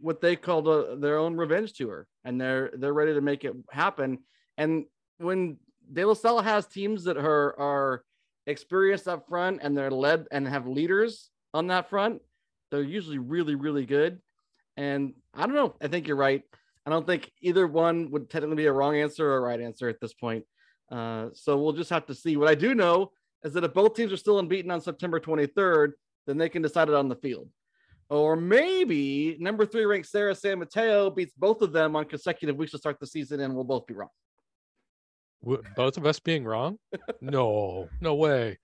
what 0.00 0.20
they 0.20 0.36
call 0.36 0.62
the, 0.62 0.96
their 1.00 1.18
own 1.18 1.36
revenge 1.36 1.72
tour, 1.72 2.06
and 2.24 2.40
they're 2.40 2.70
they're 2.74 2.94
ready 2.94 3.14
to 3.14 3.20
make 3.20 3.44
it 3.44 3.54
happen. 3.70 4.18
And 4.56 4.84
when 5.18 5.58
De 5.92 6.04
La 6.04 6.14
Salle 6.14 6.42
has 6.42 6.66
teams 6.66 7.04
that 7.04 7.16
are 7.16 7.58
are 7.58 8.04
experienced 8.46 9.08
up 9.08 9.26
front 9.28 9.60
and 9.62 9.76
they're 9.76 9.90
led 9.90 10.26
and 10.30 10.46
have 10.46 10.66
leaders 10.66 11.30
on 11.52 11.68
that 11.68 11.88
front, 11.88 12.20
they're 12.70 12.82
usually 12.82 13.18
really 13.18 13.54
really 13.54 13.86
good. 13.86 14.20
And 14.76 15.14
I 15.34 15.46
don't 15.46 15.54
know. 15.54 15.74
I 15.80 15.88
think 15.88 16.06
you're 16.06 16.16
right. 16.16 16.42
I 16.86 16.90
don't 16.90 17.06
think 17.06 17.30
either 17.40 17.66
one 17.66 18.10
would 18.10 18.28
technically 18.28 18.56
be 18.56 18.66
a 18.66 18.72
wrong 18.72 18.96
answer 18.96 19.26
or 19.26 19.38
a 19.38 19.40
right 19.40 19.60
answer 19.60 19.88
at 19.88 20.00
this 20.00 20.12
point. 20.12 20.44
Uh, 20.90 21.28
so 21.32 21.56
we'll 21.56 21.72
just 21.72 21.90
have 21.90 22.06
to 22.06 22.14
see. 22.14 22.36
What 22.36 22.48
I 22.48 22.54
do 22.54 22.74
know 22.74 23.12
is 23.42 23.52
that 23.54 23.64
if 23.64 23.72
both 23.72 23.94
teams 23.94 24.12
are 24.12 24.18
still 24.18 24.38
unbeaten 24.38 24.70
on 24.70 24.80
September 24.80 25.18
23rd, 25.18 25.92
then 26.26 26.38
they 26.38 26.48
can 26.48 26.62
decide 26.62 26.88
it 26.88 26.94
on 26.94 27.08
the 27.08 27.16
field. 27.16 27.48
Or 28.10 28.36
maybe 28.36 29.36
number 29.40 29.64
three 29.64 29.86
ranked 29.86 30.08
Serra 30.08 30.34
San 30.34 30.58
Mateo 30.58 31.10
beats 31.10 31.34
both 31.36 31.62
of 31.62 31.72
them 31.72 31.96
on 31.96 32.04
consecutive 32.04 32.56
weeks 32.56 32.72
to 32.72 32.78
start 32.78 33.00
the 33.00 33.06
season, 33.06 33.40
and 33.40 33.54
we'll 33.54 33.64
both 33.64 33.86
be 33.86 33.94
wrong. 33.94 34.10
Both 35.76 35.96
of 35.96 36.06
us 36.06 36.18
being 36.20 36.44
wrong? 36.44 36.78
no, 37.20 37.88
no 38.00 38.14
way. 38.14 38.58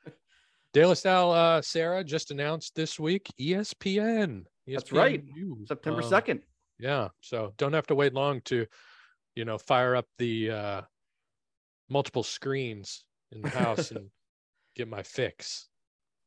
De 0.73 0.85
La 0.85 0.95
Salle 0.95 1.33
uh, 1.33 1.63
Serra 1.63 2.05
just 2.05 2.31
announced 2.31 2.75
this 2.75 2.99
week 2.99 3.29
ESPN. 3.41 4.45
ESPN 4.69 4.75
That's 4.75 4.93
right. 4.93 5.25
News. 5.25 5.69
September 5.69 6.03
um, 6.03 6.11
2nd. 6.11 6.41
Yeah. 6.79 7.09
So 7.21 7.53
don't 7.59 7.73
have 7.73 7.87
to 7.89 7.95
wait 7.95 8.15
long 8.15 8.41
to, 8.43 8.67
you 9.35 9.45
know, 9.45 9.59
fire 9.59 9.97
up 9.97 10.07
the 10.19 10.51
uh, 10.51 10.81
multiple 11.89 12.23
screens 12.23 13.05
in 13.33 13.43
the 13.43 13.51
house 13.51 13.91
and 13.91 14.09
get 14.77 14.89
my 14.89 15.03
fix. 15.03 15.69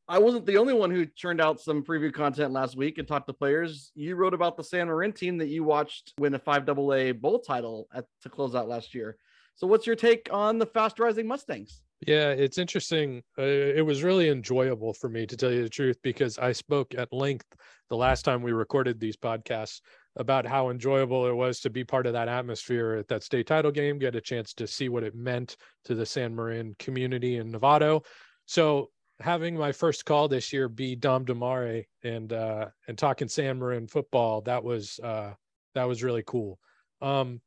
I 0.06 0.18
wasn't 0.18 0.44
the 0.44 0.58
only 0.58 0.74
one 0.74 0.90
who 0.90 1.06
churned 1.06 1.40
out 1.40 1.60
some 1.60 1.82
preview 1.82 2.12
content 2.12 2.52
last 2.52 2.76
week 2.76 2.98
and 2.98 3.08
talked 3.08 3.26
to 3.28 3.32
players. 3.32 3.90
You 3.94 4.16
wrote 4.16 4.34
about 4.34 4.58
the 4.58 4.64
San 4.64 4.88
Marin 4.88 5.12
team 5.12 5.38
that 5.38 5.48
you 5.48 5.64
watched 5.64 6.12
win 6.18 6.34
a 6.34 6.38
five 6.38 6.68
AA 6.68 7.12
bowl 7.12 7.38
title 7.38 7.88
at, 7.94 8.04
to 8.22 8.28
close 8.28 8.54
out 8.54 8.68
last 8.68 8.94
year. 8.94 9.16
So, 9.56 9.66
what's 9.66 9.86
your 9.86 9.96
take 9.96 10.28
on 10.32 10.58
the 10.58 10.66
fast 10.66 10.98
rising 10.98 11.26
Mustangs? 11.26 11.82
Yeah, 12.06 12.30
it's 12.30 12.58
interesting. 12.58 13.22
Uh, 13.38 13.42
it 13.42 13.84
was 13.84 14.02
really 14.02 14.28
enjoyable 14.28 14.92
for 14.92 15.08
me 15.08 15.26
to 15.26 15.36
tell 15.36 15.50
you 15.50 15.62
the 15.62 15.68
truth 15.68 15.96
because 16.02 16.38
I 16.38 16.52
spoke 16.52 16.94
at 16.94 17.12
length 17.12 17.46
the 17.88 17.96
last 17.96 18.24
time 18.24 18.42
we 18.42 18.52
recorded 18.52 19.00
these 19.00 19.16
podcasts 19.16 19.80
about 20.16 20.46
how 20.46 20.70
enjoyable 20.70 21.26
it 21.26 21.34
was 21.34 21.60
to 21.60 21.70
be 21.70 21.82
part 21.82 22.06
of 22.06 22.12
that 22.12 22.28
atmosphere 22.28 22.94
at 22.94 23.08
that 23.08 23.22
state 23.22 23.46
title 23.46 23.70
game, 23.70 23.98
get 23.98 24.16
a 24.16 24.20
chance 24.20 24.52
to 24.54 24.66
see 24.66 24.88
what 24.88 25.02
it 25.02 25.14
meant 25.14 25.56
to 25.84 25.94
the 25.94 26.04
San 26.04 26.34
Marin 26.34 26.74
community 26.78 27.36
in 27.36 27.50
Novato. 27.50 28.04
So 28.46 28.90
having 29.20 29.56
my 29.56 29.72
first 29.72 30.04
call 30.04 30.28
this 30.28 30.52
year 30.52 30.68
be 30.68 30.96
Dom 30.96 31.24
Demare 31.24 31.84
and 32.02 32.32
uh, 32.32 32.66
and 32.86 32.98
talking 32.98 33.28
San 33.28 33.58
Marin 33.58 33.86
football, 33.86 34.42
that 34.42 34.62
was 34.62 35.00
uh, 35.02 35.32
that 35.74 35.84
was 35.84 36.02
really 36.02 36.24
cool. 36.26 36.58
Um, 37.00 37.40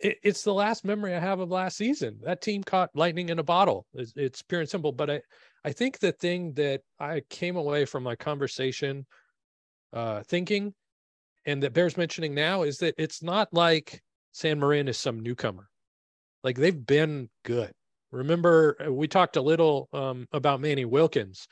it, 0.00 0.18
it's 0.22 0.42
the 0.42 0.54
last 0.54 0.84
memory 0.84 1.14
I 1.14 1.20
have 1.20 1.40
of 1.40 1.50
last 1.50 1.76
season. 1.76 2.18
That 2.22 2.40
team 2.40 2.62
caught 2.62 2.90
lightning 2.94 3.28
in 3.28 3.38
a 3.38 3.44
bottle. 3.44 3.86
It's, 3.94 4.12
it's 4.16 4.42
pure 4.42 4.60
and 4.60 4.70
simple. 4.70 4.92
But 4.92 5.10
I 5.10 5.20
I 5.64 5.72
think 5.72 5.98
the 5.98 6.12
thing 6.12 6.52
that 6.54 6.82
I 7.00 7.22
came 7.28 7.56
away 7.56 7.84
from 7.84 8.02
my 8.02 8.16
conversation 8.16 9.06
uh, 9.92 10.22
thinking, 10.22 10.74
and 11.44 11.62
that 11.62 11.72
bears 11.72 11.96
mentioning 11.96 12.34
now, 12.34 12.62
is 12.62 12.78
that 12.78 12.94
it's 12.98 13.22
not 13.22 13.48
like 13.52 14.02
San 14.32 14.60
Marin 14.60 14.88
is 14.88 14.98
some 14.98 15.20
newcomer. 15.20 15.68
Like 16.44 16.56
they've 16.56 16.86
been 16.86 17.28
good 17.44 17.72
Remember, 18.16 18.76
uh, 18.84 18.92
we 18.92 19.08
talked 19.08 19.36
a 19.36 19.42
little 19.42 19.88
um, 19.92 20.26
about 20.32 20.60
Manny 20.60 20.84
Wilkins 20.84 21.46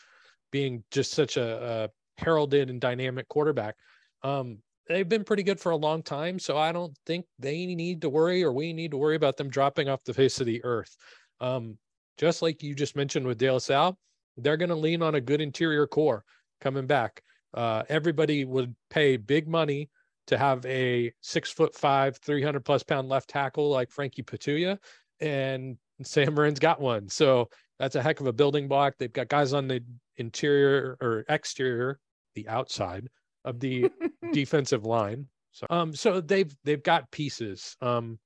being 0.50 0.84
just 0.90 1.12
such 1.12 1.36
a, 1.36 1.90
a 2.18 2.22
heralded 2.22 2.70
and 2.70 2.80
dynamic 2.80 3.28
quarterback. 3.28 3.74
Um, 4.22 4.58
they've 4.88 5.08
been 5.08 5.24
pretty 5.24 5.42
good 5.42 5.60
for 5.60 5.72
a 5.72 5.76
long 5.76 6.02
time, 6.02 6.38
so 6.38 6.56
I 6.56 6.72
don't 6.72 6.96
think 7.06 7.26
they 7.38 7.66
need 7.66 8.02
to 8.02 8.08
worry 8.08 8.42
or 8.42 8.52
we 8.52 8.72
need 8.72 8.90
to 8.90 8.96
worry 8.96 9.16
about 9.16 9.36
them 9.36 9.48
dropping 9.48 9.88
off 9.88 10.04
the 10.04 10.14
face 10.14 10.40
of 10.40 10.46
the 10.46 10.62
earth. 10.64 10.96
Um, 11.40 11.78
just 12.18 12.42
like 12.42 12.62
you 12.62 12.74
just 12.74 12.96
mentioned 12.96 13.26
with 13.26 13.38
De 13.38 13.50
La 13.50 13.58
Salle, 13.58 13.98
they're 14.36 14.56
going 14.56 14.68
to 14.68 14.74
lean 14.74 15.02
on 15.02 15.14
a 15.14 15.20
good 15.20 15.40
interior 15.40 15.86
core 15.86 16.24
coming 16.60 16.86
back. 16.86 17.22
Uh, 17.52 17.84
everybody 17.88 18.44
would 18.44 18.74
pay 18.90 19.16
big 19.16 19.48
money 19.48 19.88
to 20.26 20.38
have 20.38 20.64
a 20.66 21.12
six 21.20 21.50
foot 21.50 21.74
five, 21.74 22.18
300 22.18 22.64
plus 22.64 22.82
pound 22.82 23.08
left 23.08 23.28
tackle 23.28 23.70
like 23.70 23.90
Frankie 23.90 24.22
Patuia. 24.22 24.78
And 25.20 25.76
San 26.02 26.34
Marin's 26.34 26.58
got 26.58 26.80
one. 26.80 27.08
So 27.08 27.48
that's 27.78 27.94
a 27.94 28.02
heck 28.02 28.20
of 28.20 28.26
a 28.26 28.32
building 28.32 28.68
block. 28.68 28.94
They've 28.98 29.12
got 29.12 29.28
guys 29.28 29.52
on 29.52 29.68
the 29.68 29.82
interior 30.16 30.96
or 31.00 31.24
exterior, 31.28 31.98
the 32.34 32.48
outside 32.48 33.08
of 33.44 33.60
the 33.60 33.90
defensive 34.32 34.84
line. 34.84 35.26
So 35.52 35.66
um 35.70 35.94
so 35.94 36.20
they've 36.20 36.54
they've 36.64 36.82
got 36.82 37.10
pieces. 37.10 37.76
Um 37.80 38.18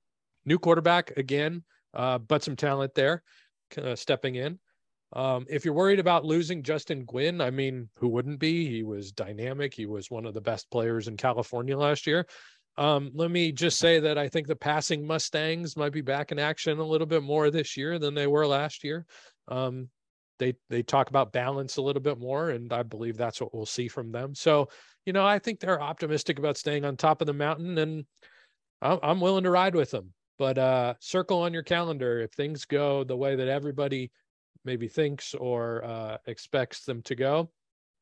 new 0.45 0.59
quarterback 0.59 1.11
again, 1.17 1.63
uh 1.93 2.17
but 2.17 2.43
some 2.43 2.55
talent 2.55 2.95
there 2.95 3.23
uh, 3.77 3.95
stepping 3.95 4.35
in. 4.35 4.59
Um, 5.13 5.45
if 5.49 5.65
you're 5.65 5.73
worried 5.73 5.99
about 5.99 6.25
losing 6.25 6.61
Justin 6.61 7.03
Gwynn, 7.05 7.41
I 7.41 7.49
mean, 7.49 7.89
who 7.95 8.09
wouldn't 8.09 8.39
be? 8.39 8.69
He 8.69 8.83
was 8.83 9.11
dynamic. 9.11 9.73
He 9.73 9.85
was 9.87 10.11
one 10.11 10.25
of 10.25 10.33
the 10.33 10.41
best 10.41 10.69
players 10.69 11.07
in 11.07 11.17
California 11.17 11.77
last 11.77 12.05
year. 12.05 12.27
Um, 12.77 13.11
let 13.13 13.31
me 13.31 13.51
just 13.51 13.79
say 13.79 13.99
that 13.99 14.17
I 14.17 14.29
think 14.29 14.47
the 14.47 14.55
passing 14.55 15.05
Mustangs 15.05 15.75
might 15.75 15.91
be 15.91 16.01
back 16.01 16.31
in 16.31 16.39
action 16.39 16.79
a 16.79 16.83
little 16.83 17.07
bit 17.07 17.23
more 17.23 17.49
this 17.49 17.75
year 17.75 17.99
than 17.99 18.13
they 18.13 18.27
were 18.27 18.47
last 18.47 18.83
year. 18.83 19.05
Um, 19.47 19.89
they 20.37 20.53
they 20.69 20.83
talk 20.83 21.09
about 21.09 21.33
balance 21.33 21.75
a 21.75 21.81
little 21.81 22.01
bit 22.01 22.17
more, 22.17 22.51
and 22.51 22.71
I 22.71 22.83
believe 22.83 23.17
that's 23.17 23.41
what 23.41 23.53
we'll 23.53 23.65
see 23.65 23.89
from 23.89 24.11
them. 24.11 24.33
So, 24.33 24.69
you 25.09 25.13
know, 25.13 25.25
I 25.25 25.39
think 25.39 25.59
they're 25.59 25.81
optimistic 25.81 26.37
about 26.37 26.55
staying 26.55 26.85
on 26.85 26.95
top 26.95 27.19
of 27.19 27.25
the 27.25 27.33
mountain, 27.33 27.79
and 27.79 28.05
I'm, 28.79 29.19
willing 29.19 29.43
to 29.43 29.49
ride 29.49 29.73
with 29.73 29.89
them. 29.89 30.13
but 30.37 30.59
uh, 30.59 30.93
circle 30.99 31.41
on 31.41 31.51
your 31.51 31.63
calendar 31.63 32.19
if 32.19 32.31
things 32.31 32.63
go 32.63 33.03
the 33.03 33.17
way 33.17 33.35
that 33.35 33.47
everybody 33.47 34.11
maybe 34.65 34.87
thinks 34.87 35.33
or 35.33 35.83
uh, 35.83 36.17
expects 36.27 36.85
them 36.85 37.01
to 37.01 37.15
go. 37.15 37.49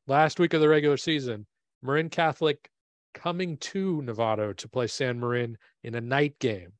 Last 0.06 0.38
week 0.38 0.52
of 0.52 0.60
the 0.60 0.68
regular 0.68 0.98
season, 0.98 1.46
Marin 1.82 2.10
Catholic 2.10 2.70
coming 3.14 3.56
to 3.56 4.02
Novato 4.04 4.54
to 4.54 4.68
play 4.68 4.86
San 4.86 5.18
Marin 5.18 5.56
in 5.84 5.94
a 5.94 6.02
night 6.02 6.38
game. 6.40 6.74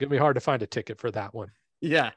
Gonna 0.00 0.08
be 0.08 0.16
hard 0.16 0.36
to 0.36 0.40
find 0.40 0.62
a 0.62 0.66
ticket 0.66 0.98
for 0.98 1.10
that 1.10 1.34
one. 1.34 1.50
Yeah. 1.82 2.12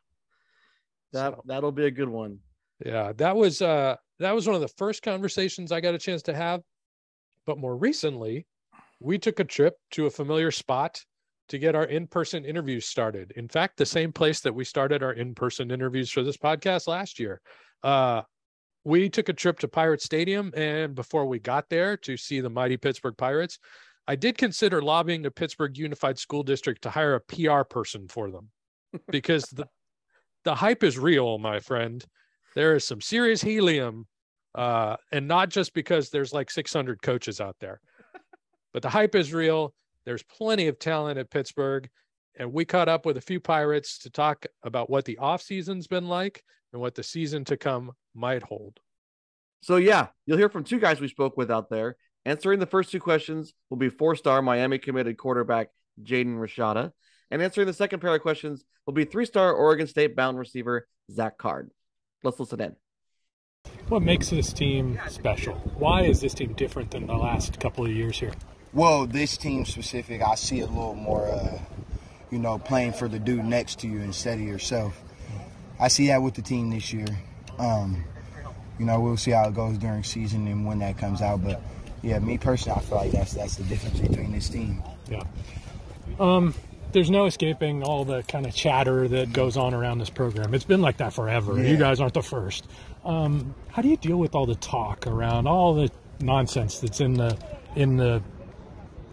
That 1.11 1.33
So- 1.33 1.43
that'll 1.45 1.73
be 1.73 1.87
a 1.87 1.91
good 1.91 2.07
one. 2.07 2.39
Yeah, 2.85 3.11
that 3.17 3.35
was 3.35 3.61
uh 3.61 3.97
that 4.19 4.33
was 4.33 4.47
one 4.47 4.55
of 4.55 4.61
the 4.61 4.73
first 4.77 5.01
conversations 5.03 5.73
I 5.73 5.81
got 5.81 5.93
a 5.93 5.99
chance 5.99 6.21
to 6.23 6.33
have. 6.33 6.61
But 7.47 7.57
more 7.57 7.75
recently, 7.75 8.45
we 8.99 9.17
took 9.17 9.39
a 9.39 9.45
trip 9.45 9.75
to 9.91 10.05
a 10.05 10.11
familiar 10.11 10.51
spot 10.51 11.01
to 11.49 11.57
get 11.57 11.75
our 11.75 11.85
in-person 11.85 12.43
interviews 12.43 12.85
started. 12.85 13.31
In 13.37 13.47
fact, 13.47 13.77
the 13.77 13.85
same 13.85 14.11
place 14.11 14.41
that 14.41 14.53
we 14.53 14.65
started 14.65 15.01
our 15.01 15.13
in-person 15.13 15.71
interviews 15.71 16.11
for 16.11 16.21
this 16.21 16.37
podcast 16.37 16.87
last 16.87 17.19
year. 17.19 17.41
Uh 17.81 18.21
we 18.83 19.09
took 19.09 19.27
a 19.27 19.33
trip 19.33 19.59
to 19.59 19.67
Pirate 19.67 20.01
Stadium 20.01 20.53
and 20.55 20.95
before 20.95 21.25
we 21.25 21.39
got 21.39 21.67
there 21.69 21.97
to 21.97 22.15
see 22.15 22.39
the 22.39 22.49
mighty 22.49 22.77
Pittsburg 22.77 23.17
Pirates, 23.17 23.59
I 24.07 24.15
did 24.15 24.37
consider 24.37 24.81
lobbying 24.81 25.21
the 25.21 25.31
Pittsburg 25.31 25.77
Unified 25.77 26.17
School 26.17 26.41
District 26.41 26.81
to 26.83 26.89
hire 26.89 27.15
a 27.15 27.19
PR 27.19 27.63
person 27.63 28.07
for 28.07 28.31
them 28.31 28.49
because 29.09 29.43
the 29.45 29.67
the 30.43 30.55
hype 30.55 30.83
is 30.83 30.97
real, 30.97 31.37
my 31.37 31.59
friend 31.59 32.05
there 32.55 32.75
is 32.75 32.83
some 32.83 33.01
serious 33.01 33.41
helium 33.41 34.07
uh, 34.57 34.97
and 35.11 35.27
not 35.27 35.49
just 35.49 35.73
because 35.73 36.09
there's 36.09 36.33
like 36.33 36.49
600 36.49 37.01
coaches 37.01 37.39
out 37.39 37.55
there 37.59 37.79
but 38.73 38.81
the 38.81 38.89
hype 38.89 39.15
is 39.15 39.33
real 39.33 39.73
there's 40.05 40.23
plenty 40.23 40.67
of 40.67 40.79
talent 40.79 41.17
at 41.17 41.29
pittsburg 41.29 41.89
and 42.39 42.53
we 42.53 42.65
caught 42.65 42.89
up 42.89 43.05
with 43.05 43.17
a 43.17 43.21
few 43.21 43.39
pirates 43.39 43.99
to 43.99 44.09
talk 44.09 44.45
about 44.63 44.89
what 44.89 45.05
the 45.05 45.17
off 45.17 45.41
season's 45.41 45.87
been 45.87 46.07
like 46.07 46.43
and 46.73 46.81
what 46.81 46.95
the 46.95 47.03
season 47.03 47.45
to 47.45 47.57
come 47.57 47.91
might 48.13 48.43
hold 48.43 48.79
So 49.61 49.77
yeah, 49.77 50.07
you'll 50.25 50.37
hear 50.37 50.49
from 50.49 50.63
two 50.63 50.79
guys 50.79 50.99
we 50.99 51.07
spoke 51.07 51.37
with 51.37 51.49
out 51.51 51.69
there. 51.69 51.95
Answering 52.25 52.59
the 52.59 52.65
first 52.65 52.91
two 52.91 52.99
questions 52.99 53.53
will 53.69 53.77
be 53.77 53.89
four-star 53.89 54.41
Miami 54.41 54.79
committed 54.79 55.17
quarterback 55.17 55.69
Jaden 56.03 56.37
Rashada, 56.37 56.91
and 57.31 57.41
answering 57.41 57.67
the 57.67 57.73
second 57.73 58.01
pair 58.01 58.13
of 58.13 58.21
questions 58.21 58.65
will 58.85 58.93
be 58.93 59.05
three-star 59.05 59.53
Oregon 59.53 59.87
State 59.87 60.15
bound 60.15 60.37
receiver 60.37 60.87
Zach 61.11 61.37
Card. 61.37 61.71
Let's 62.23 62.39
listen 62.39 62.61
in. 62.61 62.75
What 63.89 64.01
makes 64.01 64.29
this 64.29 64.51
team 64.51 64.99
special? 65.07 65.53
Why 65.75 66.03
is 66.03 66.19
this 66.19 66.33
team 66.33 66.53
different 66.53 66.91
than 66.91 67.07
the 67.07 67.15
last 67.15 67.59
couple 67.59 67.85
of 67.85 67.91
years 67.91 68.19
here? 68.19 68.33
Well, 68.73 69.07
this 69.07 69.37
team 69.37 69.63
specific, 69.63 70.21
I 70.21 70.35
see 70.35 70.59
a 70.59 70.65
little 70.65 70.93
more, 70.93 71.27
uh, 71.29 71.59
you 72.29 72.37
know, 72.37 72.59
playing 72.59 72.93
for 72.93 73.07
the 73.07 73.17
dude 73.17 73.45
next 73.45 73.79
to 73.79 73.87
you 73.87 73.99
instead 73.99 74.39
of 74.39 74.45
yourself. 74.45 75.01
I 75.79 75.87
see 75.87 76.07
that 76.07 76.21
with 76.21 76.33
the 76.33 76.41
team 76.41 76.69
this 76.69 76.91
year. 76.91 77.07
Um, 77.59 78.03
you 78.77 78.85
know, 78.85 78.99
we'll 78.99 79.17
see 79.17 79.31
how 79.31 79.47
it 79.47 79.53
goes 79.53 79.77
during 79.77 80.03
season 80.03 80.47
and 80.47 80.65
when 80.65 80.79
that 80.79 80.97
comes 80.97 81.21
out. 81.21 81.43
But 81.43 81.61
yeah, 82.03 82.19
me 82.19 82.37
personally, 82.37 82.79
I 82.79 82.83
feel 82.83 82.97
like 82.97 83.11
that's 83.11 83.33
that's 83.33 83.55
the 83.55 83.63
difference 83.63 83.99
between 84.01 84.33
this 84.33 84.49
team. 84.49 84.83
Yeah. 85.09 85.23
Um, 86.19 86.53
there's 86.91 87.09
no 87.09 87.25
escaping 87.25 87.83
all 87.83 88.05
the 88.05 88.23
kind 88.23 88.45
of 88.45 88.55
chatter 88.55 89.07
that 89.07 89.33
goes 89.33 89.57
on 89.57 89.73
around 89.73 89.99
this 89.99 90.09
program. 90.09 90.53
It's 90.53 90.63
been 90.63 90.81
like 90.81 90.97
that 90.97 91.13
forever. 91.13 91.57
Yeah. 91.57 91.69
You 91.69 91.77
guys 91.77 91.99
aren't 91.99 92.13
the 92.13 92.21
first. 92.23 92.65
Um, 93.07 93.55
how 93.69 93.81
do 93.81 93.87
you 93.87 93.97
deal 93.97 94.17
with 94.17 94.35
all 94.35 94.45
the 94.45 94.55
talk 94.55 95.07
around 95.07 95.47
all 95.47 95.73
the 95.73 95.89
nonsense 96.19 96.79
that's 96.79 96.99
in 96.99 97.13
the 97.13 97.37
in 97.75 97.97
the 97.97 98.21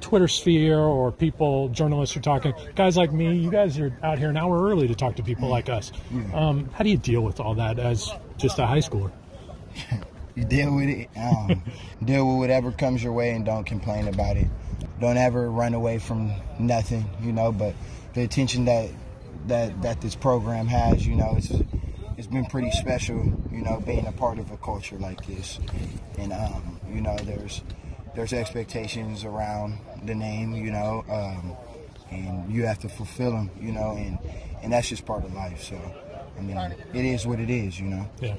Twitter 0.01 0.29
sphere 0.29 0.79
or 0.79 1.11
people, 1.11 1.69
journalists 1.71 2.15
are 2.15 2.21
talking. 2.21 2.53
Guys 2.75 2.95
like 2.95 3.11
me, 3.11 3.35
you 3.37 3.51
guys 3.51 3.79
are 3.79 3.97
out 4.03 4.19
here 4.19 4.29
an 4.29 4.37
hour 4.37 4.69
early 4.69 4.87
to 4.87 4.95
talk 4.95 5.17
to 5.17 5.23
people 5.23 5.49
like 5.49 5.71
us. 5.71 5.93
Um, 6.35 6.69
how 6.75 6.85
do 6.85 6.91
you 6.91 6.99
deal 6.99 7.23
with 7.23 7.41
all 7.41 7.55
that 7.55 7.79
as 7.79 8.13
just 8.37 8.59
a 8.59 8.67
high 8.67 8.79
schooler? 8.79 9.13
You 10.37 10.45
deal 10.45 10.75
with 10.75 10.89
it. 10.89 11.09
Um, 11.17 11.63
deal 12.05 12.27
with 12.27 12.39
whatever 12.39 12.73
comes 12.73 13.05
your 13.05 13.13
way 13.13 13.31
and 13.31 13.45
don't 13.45 13.63
complain 13.63 14.09
about 14.09 14.37
it. 14.37 14.49
Don't 15.01 15.17
ever 15.17 15.49
run 15.49 15.75
away 15.75 15.99
from 15.99 16.33
nothing, 16.59 17.09
you 17.23 17.33
know. 17.33 17.53
But 17.53 17.77
the 18.15 18.23
attention 18.23 18.65
that 18.65 18.91
that 19.47 19.81
that 19.83 20.01
this 20.01 20.17
program 20.17 20.67
has, 20.67 21.07
you 21.07 21.15
know, 21.15 21.35
it's 21.37 21.53
it's 22.17 22.27
been 22.27 22.47
pretty 22.47 22.71
special, 22.71 23.17
you 23.51 23.63
know, 23.63 23.83
being 23.85 24.07
a 24.07 24.13
part 24.13 24.39
of 24.39 24.51
a 24.51 24.57
culture 24.59 24.97
like 24.99 25.25
this. 25.27 25.59
And 26.19 26.33
um, 26.33 26.81
you 26.93 27.01
know, 27.01 27.17
there's 27.17 27.63
there's 28.15 28.33
expectations 28.33 29.25
around 29.25 29.79
the 30.05 30.15
name, 30.15 30.55
you 30.55 30.71
know, 30.71 31.05
um, 31.11 31.57
and 32.11 32.53
you 32.53 32.65
have 32.67 32.79
to 32.81 32.89
fulfill 32.89 33.33
them, 33.33 33.51
you 33.61 33.73
know, 33.73 33.93
and 33.93 34.19
and 34.63 34.73
that's 34.73 34.89
just 34.89 35.05
part 35.05 35.25
of 35.25 35.35
life. 35.35 35.63
So, 35.63 35.79
I 36.39 36.41
mean, 36.41 36.57
it 36.93 37.05
is 37.05 37.27
what 37.27 37.41
it 37.41 37.51
is, 37.51 37.79
you 37.79 37.87
know. 37.87 38.09
Yeah. 38.21 38.37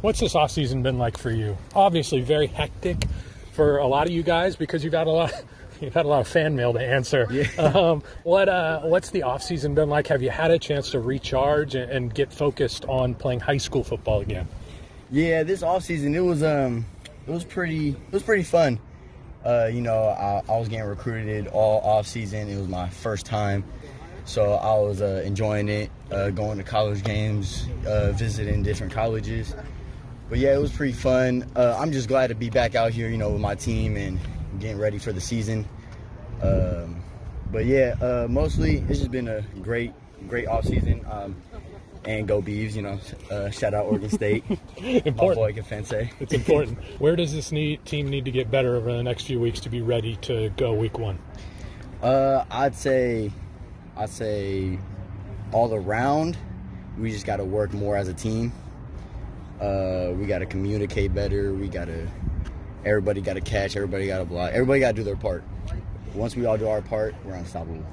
What's 0.00 0.20
this 0.20 0.34
off 0.34 0.50
season 0.50 0.82
been 0.82 0.98
like 0.98 1.16
for 1.16 1.30
you? 1.30 1.56
Obviously, 1.74 2.20
very 2.20 2.46
hectic 2.46 3.04
for 3.52 3.78
a 3.78 3.86
lot 3.86 4.06
of 4.06 4.12
you 4.12 4.22
guys 4.22 4.56
because 4.56 4.84
you've 4.84 4.92
had 4.92 5.06
a 5.06 5.10
lot. 5.10 5.32
You've 5.80 5.94
had 5.94 6.06
a 6.06 6.08
lot 6.08 6.20
of 6.20 6.28
fan 6.28 6.56
mail 6.56 6.72
to 6.72 6.80
answer. 6.80 7.28
Um, 7.58 8.02
what 8.24 8.48
uh, 8.48 8.80
What's 8.80 9.10
the 9.10 9.22
off 9.22 9.42
season 9.42 9.74
been 9.74 9.88
like? 9.88 10.06
Have 10.08 10.22
you 10.22 10.30
had 10.30 10.50
a 10.50 10.58
chance 10.58 10.90
to 10.90 11.00
recharge 11.00 11.74
and, 11.74 11.90
and 11.90 12.14
get 12.14 12.32
focused 12.32 12.84
on 12.86 13.14
playing 13.14 13.40
high 13.40 13.56
school 13.56 13.82
football 13.82 14.20
again? 14.20 14.46
Yeah, 15.10 15.42
this 15.42 15.62
off 15.62 15.84
season 15.84 16.14
it 16.14 16.20
was 16.20 16.42
um 16.42 16.84
it 17.26 17.30
was 17.30 17.44
pretty 17.44 17.90
it 17.90 18.12
was 18.12 18.22
pretty 18.22 18.42
fun. 18.42 18.78
Uh, 19.44 19.68
you 19.72 19.80
know, 19.80 20.08
I, 20.08 20.42
I 20.48 20.58
was 20.58 20.68
getting 20.68 20.86
recruited 20.86 21.48
all 21.48 21.80
off 21.80 22.06
season. 22.06 22.48
It 22.48 22.58
was 22.58 22.68
my 22.68 22.88
first 22.88 23.26
time, 23.26 23.64
so 24.24 24.54
I 24.54 24.78
was 24.78 25.02
uh, 25.02 25.22
enjoying 25.24 25.68
it. 25.68 25.90
Uh, 26.10 26.30
going 26.30 26.58
to 26.58 26.64
college 26.64 27.02
games, 27.04 27.66
uh, 27.86 28.12
visiting 28.12 28.62
different 28.62 28.92
colleges. 28.92 29.54
But 30.30 30.38
yeah, 30.38 30.54
it 30.54 30.60
was 30.60 30.72
pretty 30.72 30.94
fun. 30.94 31.50
Uh, 31.54 31.76
I'm 31.78 31.92
just 31.92 32.08
glad 32.08 32.28
to 32.28 32.34
be 32.34 32.48
back 32.48 32.74
out 32.74 32.92
here, 32.92 33.08
you 33.08 33.18
know, 33.18 33.30
with 33.30 33.40
my 33.40 33.54
team 33.54 33.96
and 33.96 34.18
getting 34.58 34.78
ready 34.78 34.98
for 34.98 35.12
the 35.12 35.20
season. 35.20 35.66
Um, 36.42 37.02
but 37.50 37.66
yeah, 37.66 37.94
uh, 38.00 38.26
mostly 38.28 38.78
it's 38.88 38.98
just 38.98 39.10
been 39.10 39.28
a 39.28 39.42
great, 39.62 39.92
great 40.28 40.46
off 40.48 40.64
season. 40.64 41.04
Um, 41.10 41.36
and 42.04 42.28
go 42.28 42.42
Beavs, 42.42 42.74
you 42.74 42.82
know. 42.82 42.98
Uh, 43.30 43.50
shout 43.50 43.74
out 43.74 43.86
Oregon 43.86 44.10
State. 44.10 44.44
My 44.80 45.02
Important. 45.04 45.36
boy 45.36 45.52
Confense. 45.52 46.10
It's 46.20 46.32
important. 46.32 46.78
Where 47.00 47.16
does 47.16 47.32
this 47.32 47.52
need, 47.52 47.84
team 47.84 48.08
need 48.08 48.24
to 48.26 48.30
get 48.30 48.50
better 48.50 48.76
over 48.76 48.92
the 48.92 49.02
next 49.02 49.24
few 49.24 49.40
weeks 49.40 49.60
to 49.60 49.70
be 49.70 49.80
ready 49.80 50.16
to 50.16 50.50
go 50.50 50.74
week 50.74 50.98
one? 50.98 51.18
Uh, 52.02 52.44
I'd 52.50 52.74
say, 52.74 53.30
I'd 53.96 54.10
say, 54.10 54.78
all 55.52 55.74
around, 55.74 56.36
we 56.98 57.10
just 57.10 57.26
got 57.26 57.36
to 57.36 57.44
work 57.44 57.72
more 57.72 57.96
as 57.96 58.08
a 58.08 58.14
team. 58.14 58.52
Uh, 59.60 60.10
we 60.14 60.26
got 60.26 60.40
to 60.40 60.46
communicate 60.46 61.14
better. 61.14 61.54
We 61.54 61.68
got 61.68 61.86
to, 61.86 62.06
everybody 62.84 63.20
got 63.20 63.34
to 63.34 63.40
catch. 63.40 63.76
Everybody 63.76 64.06
got 64.06 64.18
to 64.18 64.24
block. 64.24 64.52
Everybody 64.52 64.80
got 64.80 64.88
to 64.88 64.94
do 64.94 65.04
their 65.04 65.16
part. 65.16 65.44
Once 66.14 66.36
we 66.36 66.46
all 66.46 66.56
do 66.56 66.68
our 66.68 66.82
part, 66.82 67.14
we're 67.24 67.34
unstoppable. 67.34 67.84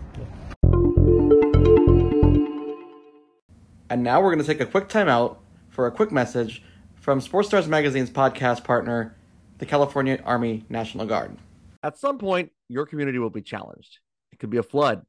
And 3.90 4.04
now 4.04 4.22
we're 4.22 4.34
going 4.34 4.40
to 4.40 4.46
take 4.46 4.62
a 4.62 4.66
quick 4.66 4.88
timeout 4.88 5.38
for 5.70 5.88
a 5.88 5.92
quick 5.92 6.12
message 6.12 6.64
from 6.96 7.20
Sports 7.20 7.48
Stars 7.50 7.68
Magazine's 7.68 8.10
podcast 8.10 8.64
partner, 8.64 9.18
the 9.58 9.66
California 9.66 10.22
Army 10.24 10.66
National 10.70 11.06
Guard. 11.06 11.36
At 11.84 11.98
some 11.98 12.18
point, 12.18 12.52
your 12.70 12.86
community 12.86 13.18
will 13.18 13.30
be 13.30 13.42
challenged. 13.42 14.00
It 14.32 14.40
could 14.40 14.50
be 14.50 14.58
a 14.58 14.64
flood, 14.64 15.06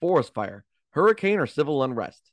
forest 0.00 0.32
fire, 0.34 0.64
hurricane, 0.90 1.38
or 1.38 1.46
civil 1.46 1.82
unrest. 1.82 2.32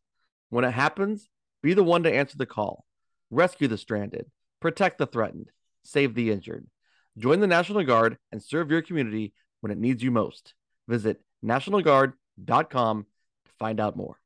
When 0.49 0.63
it 0.63 0.71
happens, 0.71 1.29
be 1.61 1.73
the 1.73 1.83
one 1.83 2.03
to 2.03 2.13
answer 2.13 2.37
the 2.37 2.45
call. 2.45 2.85
Rescue 3.29 3.67
the 3.67 3.77
stranded, 3.77 4.25
protect 4.59 4.97
the 4.97 5.05
threatened, 5.05 5.51
save 5.83 6.15
the 6.15 6.31
injured. 6.31 6.67
Join 7.17 7.41
the 7.41 7.47
National 7.47 7.83
Guard 7.83 8.17
and 8.31 8.41
serve 8.41 8.71
your 8.71 8.81
community 8.81 9.33
when 9.59 9.71
it 9.71 9.77
needs 9.77 10.01
you 10.01 10.11
most. 10.11 10.53
Visit 10.87 11.21
nationalguard.com 11.43 13.05
to 13.45 13.51
find 13.59 13.79
out 13.81 13.97
more. 13.97 14.17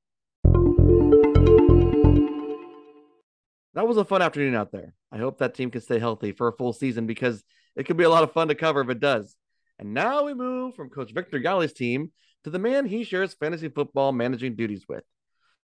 That 3.73 3.87
was 3.87 3.97
a 3.97 4.05
fun 4.05 4.21
afternoon 4.21 4.55
out 4.55 4.71
there. 4.71 4.93
I 5.11 5.17
hope 5.17 5.39
that 5.39 5.55
team 5.55 5.71
can 5.71 5.81
stay 5.81 5.97
healthy 5.97 6.31
for 6.31 6.47
a 6.47 6.55
full 6.55 6.73
season 6.73 7.07
because 7.07 7.43
it 7.75 7.85
could 7.85 7.97
be 7.97 8.03
a 8.03 8.09
lot 8.09 8.23
of 8.23 8.33
fun 8.33 8.49
to 8.49 8.55
cover 8.55 8.81
if 8.81 8.89
it 8.89 8.99
does. 8.99 9.35
And 9.79 9.93
now 9.93 10.23
we 10.23 10.33
move 10.35 10.75
from 10.75 10.89
Coach 10.89 11.11
Victor 11.11 11.39
Galli's 11.39 11.73
team 11.73 12.11
to 12.43 12.51
the 12.51 12.59
man 12.59 12.85
he 12.85 13.03
shares 13.03 13.33
fantasy 13.33 13.67
football 13.67 14.11
managing 14.11 14.55
duties 14.55 14.85
with. 14.87 15.03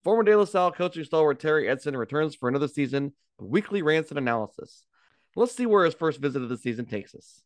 Former 0.02 0.24
De 0.24 0.36
La 0.36 0.44
Salle 0.44 0.72
coaching 0.72 1.04
stalwart 1.04 1.38
Terry 1.38 1.66
Eidson 1.66 1.96
returns 1.96 2.34
for 2.34 2.48
another 2.48 2.68
season 2.68 3.14
of 3.38 3.46
weekly 3.46 3.82
rants 3.82 4.10
and 4.10 4.18
analysis. 4.18 4.84
Let's 5.36 5.54
see 5.54 5.66
where 5.66 5.84
his 5.84 5.94
first 5.94 6.20
visit 6.20 6.42
of 6.42 6.48
the 6.48 6.56
season 6.56 6.86
takes 6.86 7.14
us. 7.14 7.42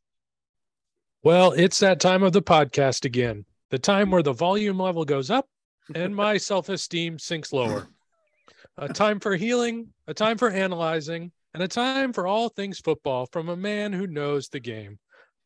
Well, 1.23 1.53
it's 1.53 1.81
that 1.81 2.01
time 2.01 2.23
of 2.23 2.33
the 2.33 2.43
podcast 2.43 3.05
again. 3.05 3.45
The 3.71 3.79
time 3.79 4.11
where 4.11 4.23
the 4.23 4.33
volume 4.33 4.79
level 4.79 5.05
goes 5.05 5.31
up 5.31 5.49
and 5.95 6.15
my 6.15 6.37
self 6.39 6.69
esteem 6.69 7.19
sinks 7.19 7.53
lower. 7.53 7.89
A 8.77 8.93
time 8.93 9.21
for 9.21 9.37
healing, 9.37 9.89
a 10.07 10.15
time 10.15 10.39
for 10.39 10.51
analyzing, 10.51 11.33
and 11.55 11.63
a 11.63 11.69
time 11.69 12.13
for 12.13 12.27
all 12.27 12.49
things 12.49 12.79
football 12.79 13.27
from 13.27 13.49
a 13.49 13.57
man 13.57 13.93
who 13.93 14.07
knows 14.07 14.49
the 14.49 14.61
game. 14.61 14.99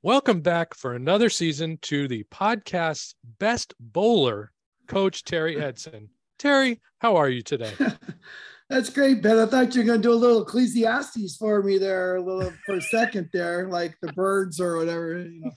Welcome 0.02 0.40
back 0.40 0.74
for 0.74 0.94
another 0.94 1.30
season 1.30 1.78
to 1.82 2.08
the 2.08 2.24
podcast's 2.24 3.14
best 3.38 3.72
bowler, 3.78 4.52
Coach 4.88 5.24
Terry 5.24 5.56
Eidson. 5.60 6.08
Terry, 6.38 6.80
how 6.98 7.16
are 7.16 7.28
you 7.28 7.40
today? 7.40 7.72
That's 8.72 8.88
great, 8.88 9.20
Ben. 9.20 9.38
I 9.38 9.44
thought 9.44 9.74
you 9.74 9.82
were 9.82 9.86
going 9.86 10.00
to 10.00 10.08
do 10.08 10.14
a 10.14 10.14
little 10.14 10.40
Ecclesiastes 10.40 11.36
for 11.36 11.62
me 11.62 11.76
there, 11.76 12.16
a 12.16 12.22
little 12.22 12.50
for 12.64 12.76
a 12.76 12.80
second 12.80 13.28
there, 13.30 13.68
like 13.68 13.94
the 14.00 14.10
birds 14.14 14.60
or 14.60 14.78
whatever. 14.78 15.18
You 15.18 15.42
know, 15.42 15.50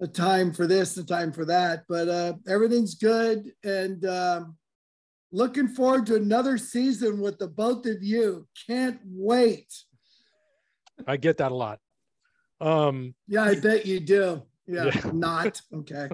the 0.00 0.06
time 0.06 0.52
for 0.52 0.66
this, 0.66 0.94
the 0.94 1.02
time 1.02 1.32
for 1.32 1.46
that. 1.46 1.84
But 1.88 2.08
uh, 2.10 2.34
everything's 2.46 2.94
good, 2.96 3.52
and 3.64 4.04
um, 4.04 4.58
looking 5.32 5.68
forward 5.68 6.04
to 6.08 6.16
another 6.16 6.58
season 6.58 7.22
with 7.22 7.38
the 7.38 7.48
both 7.48 7.86
of 7.86 8.02
you. 8.02 8.46
Can't 8.66 9.00
wait. 9.02 9.72
I 11.06 11.16
get 11.16 11.38
that 11.38 11.52
a 11.52 11.54
lot. 11.54 11.78
Um, 12.60 13.14
yeah, 13.28 13.44
I 13.44 13.58
bet 13.58 13.86
you 13.86 13.98
do. 13.98 14.42
Yeah, 14.68 14.84
Yeah. 14.84 15.10
not 15.14 15.60
okay. 15.74 16.08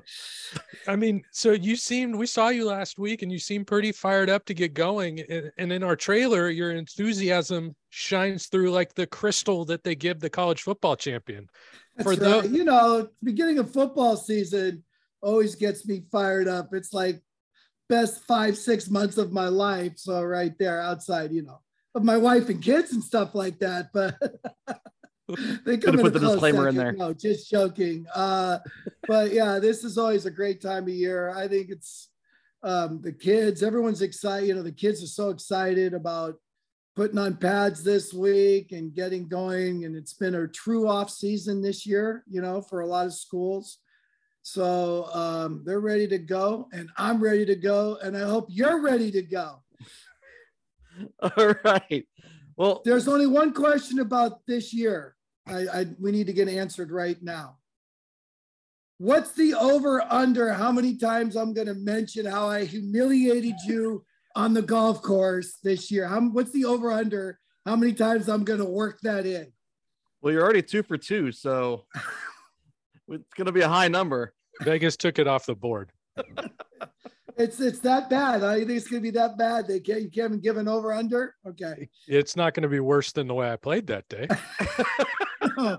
I 0.87 0.95
mean, 0.97 1.23
so 1.33 1.53
you 1.53 1.75
seemed, 1.77 2.15
we 2.15 2.27
saw 2.27 2.49
you 2.49 2.65
last 2.67 2.99
week 2.99 3.23
and 3.23 3.33
you 3.33 3.39
seemed 3.39 3.67
pretty 3.67 3.91
fired 3.91 4.31
up 4.31 4.45
to 4.47 4.55
get 4.55 4.75
going. 4.75 5.21
And, 5.29 5.51
and 5.59 5.73
in 5.73 5.83
our 5.83 5.97
trailer, 5.97 6.49
your 6.49 6.71
enthusiasm 6.71 7.75
shines 7.91 8.47
through 8.47 8.71
like 8.71 8.95
the 8.95 9.07
crystal 9.07 9.65
that 9.67 9.83
they 9.83 9.95
give 9.97 10.21
the 10.21 10.31
college 10.31 10.63
football 10.63 10.95
champion. 10.97 11.49
That's 11.97 12.05
For 12.05 12.11
right. 12.11 12.19
tho- 12.21 12.49
you 12.49 12.65
know, 12.65 13.09
beginning 13.23 13.59
of 13.59 13.73
football 13.73 14.17
season 14.17 14.85
always 15.21 15.57
gets 15.57 15.87
me 15.87 16.05
fired 16.13 16.47
up. 16.47 16.69
It's 16.73 16.93
like 16.93 17.21
best 17.89 18.23
five, 18.25 18.57
six 18.57 18.89
months 18.89 19.19
of 19.19 19.33
my 19.33 19.49
life. 19.49 19.95
So 19.97 20.23
right 20.23 20.57
there 20.59 20.81
outside, 20.81 21.33
you 21.33 21.43
know, 21.43 21.61
of 21.95 22.05
my 22.05 22.17
wife 22.17 22.49
and 22.49 22.63
kids 22.63 22.93
and 22.93 23.03
stuff 23.03 23.35
like 23.35 23.59
that. 23.59 23.89
But 23.93 24.17
they 25.64 25.78
come 25.78 25.95
in 25.95 26.00
put 26.02 26.12
the 26.12 26.21
disclaimer 26.21 26.69
in 26.69 26.76
there. 26.76 26.93
No, 26.93 27.12
just 27.12 27.50
joking. 27.50 28.07
Uh, 28.14 28.59
but 29.07 29.33
yeah, 29.33 29.59
this 29.59 29.85
is 29.85 29.97
always 29.97 30.26
a 30.26 30.31
great 30.31 30.61
time 30.61 30.85
of 30.85 30.90
year. 30.90 31.31
I 31.31 31.49
think 31.49 31.71
it's 31.71 32.09
um, 32.62 33.00
the 33.00 33.12
kids, 33.12 33.62
everyone's 33.62 34.02
excited. 34.02 34.49
You 34.49 34.54
know, 34.54 34.62
the 34.62 34.73
kids 34.73 35.02
are 35.02 35.09
so 35.09 35.31
excited 35.31 35.95
about 35.95 36.37
putting 36.97 37.19
on 37.19 37.37
pads 37.37 37.83
this 37.83 38.12
week 38.12 38.73
and 38.73 38.95
getting 38.95 39.28
going. 39.28 39.85
And 39.85 39.97
it's 39.97 40.14
been 40.14 40.35
a 40.35 40.49
true 40.49 40.88
off 40.88 41.11
season 41.11 41.61
this 41.61 41.87
year, 41.87 42.25
you 42.28 42.40
know, 42.40 42.61
for 42.61 42.81
a 42.81 42.87
lot 42.87 43.07
of 43.07 43.14
schools. 43.14 43.78
So 44.43 45.09
um, 45.14 45.62
they're 45.64 45.81
ready 45.81 46.07
to 46.09 46.19
go, 46.19 46.69
and 46.73 46.90
I'm 46.99 47.23
ready 47.23 47.47
to 47.47 47.57
go, 47.57 47.97
and 48.02 48.14
I 48.14 48.21
hope 48.21 48.47
you're 48.50 48.83
ready 48.83 49.11
to 49.11 49.23
go. 49.23 49.62
All 51.23 51.54
right. 51.64 52.07
Well, 52.57 52.83
There's 52.85 53.09
only 53.09 53.27
one 53.27 53.53
question 53.53 53.99
about 53.99 54.47
this 54.47 54.73
year. 54.73 55.17
I, 55.47 55.67
I 55.73 55.87
we 56.01 56.13
need 56.13 56.27
to 56.29 56.33
get 56.33 56.49
answered 56.49 56.91
right 56.91 57.21
now. 57.23 57.59
What's 58.99 59.33
the 59.33 59.55
over 59.55 60.03
under? 60.03 60.53
How 60.53 60.71
many 60.73 60.97
times 60.97 61.37
I'm 61.37 61.53
going 61.53 61.67
to 61.67 61.75
mention 61.75 62.27
how 62.27 62.49
I 62.49 62.65
humiliated 62.65 63.57
you 63.67 64.05
on 64.37 64.55
the 64.55 64.63
golf 64.63 65.03
course 65.03 65.59
this 65.63 65.91
year? 65.91 66.07
How, 66.07 66.21
what's 66.21 66.53
the 66.53 66.65
over 66.65 66.93
under? 66.93 67.39
How 67.67 67.77
many 67.77 67.93
times 67.93 68.29
I'm 68.29 68.45
going 68.45 68.61
to 68.61 68.65
work 68.65 69.01
that 69.03 69.27
in? 69.27 69.53
well, 70.25 70.33
you're 70.33 70.43
already 70.43 70.63
two 70.63 70.83
for 70.83 70.97
two, 70.97 71.31
so 71.31 71.85
it's 73.09 73.35
going 73.35 73.45
to 73.45 73.53
be 73.53 73.61
a 73.61 73.69
high 73.69 73.89
number. 73.89 74.33
Vegas 74.63 74.97
took 74.97 75.19
it 75.19 75.27
off 75.29 75.45
the 75.45 75.55
board. 75.55 75.93
It's 77.37 77.61
it's 77.61 77.81
that 77.81 78.09
bad. 78.09 78.45
I 78.45 78.59
think 78.59 78.71
it's 78.71 78.88
going 78.88 79.03
to 79.03 79.12
be 79.12 79.17
that 79.19 79.37
bad. 79.37 79.67
They 79.67 79.81
can't 79.81 80.03
you 80.03 80.11
can't 80.11 80.41
give 80.43 80.57
an 80.57 80.69
over 80.69 80.93
under. 80.93 81.35
Okay. 81.47 81.88
It's 82.07 82.37
not 82.37 82.55
going 82.55 82.62
to 82.62 82.69
be 82.69 82.81
worse 82.81 83.12
than 83.12 83.26
the 83.26 83.35
way 83.35 83.50
I 83.50 83.57
played 83.57 83.87
that 83.88 84.09
day. 84.09 84.29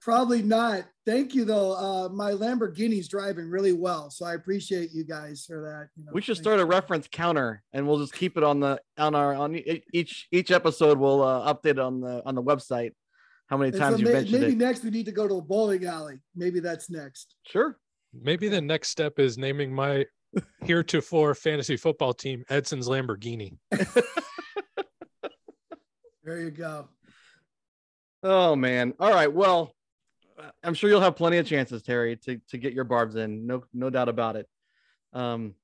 Probably 0.00 0.42
not. 0.42 0.84
Thank 1.06 1.34
you 1.34 1.44
though. 1.44 1.72
Uh, 1.72 2.08
my 2.08 2.32
Lamborghini's 2.32 3.08
driving 3.08 3.48
really 3.48 3.72
well, 3.72 4.10
so 4.10 4.24
I 4.26 4.34
appreciate 4.34 4.90
you 4.92 5.04
guys 5.04 5.44
for 5.46 5.62
that. 5.62 5.88
You 5.96 6.06
know, 6.06 6.12
We 6.12 6.20
should 6.20 6.36
thank 6.36 6.44
start 6.44 6.60
a 6.60 6.64
reference 6.64 7.08
counter, 7.10 7.62
and 7.72 7.86
we'll 7.86 7.98
just 7.98 8.12
keep 8.12 8.36
it 8.36 8.42
on 8.42 8.60
the 8.60 8.80
on 8.98 9.14
our 9.14 9.34
on 9.34 9.60
each 9.92 10.26
each 10.32 10.50
episode. 10.50 10.98
We'll 10.98 11.22
uh, 11.22 11.52
update 11.52 11.84
on 11.84 12.00
the 12.00 12.22
on 12.26 12.34
the 12.34 12.42
website 12.42 12.92
how 13.46 13.56
many 13.56 13.70
times 13.70 13.96
so 13.96 14.00
you 14.00 14.06
may- 14.06 14.12
mentioned 14.12 14.40
maybe 14.40 14.52
it. 14.52 14.58
next 14.58 14.82
we 14.82 14.90
need 14.90 15.06
to 15.06 15.12
go 15.12 15.28
to 15.28 15.34
a 15.34 15.42
bowling 15.42 15.84
alley. 15.84 16.20
Maybe 16.34 16.58
that's 16.58 16.90
next. 16.90 17.36
Sure. 17.46 17.78
Maybe 18.12 18.48
the 18.48 18.60
next 18.60 18.88
step 18.88 19.18
is 19.18 19.38
naming 19.38 19.72
my 19.72 20.04
heretofore 20.64 21.34
fantasy 21.34 21.76
football 21.76 22.14
team 22.14 22.44
Eidson's 22.48 22.88
Lamborghini. 22.88 23.56
There 26.24 26.40
you 26.40 26.50
go. 26.50 26.88
Oh 28.22 28.54
man. 28.54 28.94
All 29.00 29.12
right. 29.12 29.32
Well, 29.32 29.74
I'm 30.62 30.74
sure 30.74 30.88
you'll 30.88 31.00
have 31.00 31.16
plenty 31.16 31.38
of 31.38 31.46
chances, 31.46 31.82
Terry, 31.82 32.16
to 32.18 32.40
to 32.50 32.58
get 32.58 32.72
your 32.72 32.84
barbs 32.84 33.16
in. 33.16 33.46
No 33.46 33.64
no 33.74 33.90
doubt 33.90 34.08
about 34.08 34.36
it. 34.36 34.46
Um, 35.12 35.54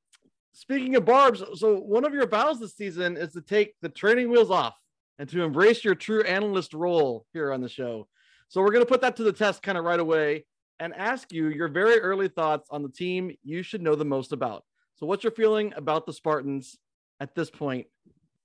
speaking 0.53 0.97
of 0.97 1.05
barbs, 1.05 1.45
so 1.55 1.79
one 1.79 2.05
of 2.05 2.13
your 2.13 2.27
vows 2.27 2.59
this 2.59 2.75
season 2.75 3.17
is 3.17 3.33
to 3.35 3.41
take 3.41 3.75
the 3.83 3.89
training 3.89 4.31
wheels 4.31 4.51
off 4.51 4.77
and 5.21 5.29
to 5.29 5.43
embrace 5.43 5.85
your 5.85 5.95
true 5.95 6.23
analyst 6.23 6.75
role 6.75 7.25
here 7.33 7.53
on 7.53 7.61
the 7.61 7.69
show. 7.69 8.09
So 8.49 8.61
we're 8.61 8.73
going 8.73 8.85
to 8.85 8.91
put 8.91 9.03
that 9.03 9.17
to 9.17 9.23
the 9.23 9.33
test 9.33 9.63
kind 9.63 9.79
of 9.79 9.85
right 9.85 10.01
away 10.01 10.45
and 10.81 10.95
ask 10.95 11.33
you 11.33 11.49
your 11.49 11.69
very 11.69 11.99
early 12.01 12.29
thoughts 12.29 12.69
on 12.71 12.83
the 12.83 12.89
team 12.89 13.37
you 13.43 13.63
should 13.63 13.83
know 13.83 13.95
the 13.95 14.05
most 14.05 14.33
about. 14.33 14.65
So 14.97 15.07
what's 15.07 15.25
your 15.25 15.33
feeling 15.33 15.73
about 15.77 16.07
the 16.07 16.13
Spartans 16.13 16.77
at 17.21 17.35
this 17.35 17.51
point 17.51 17.87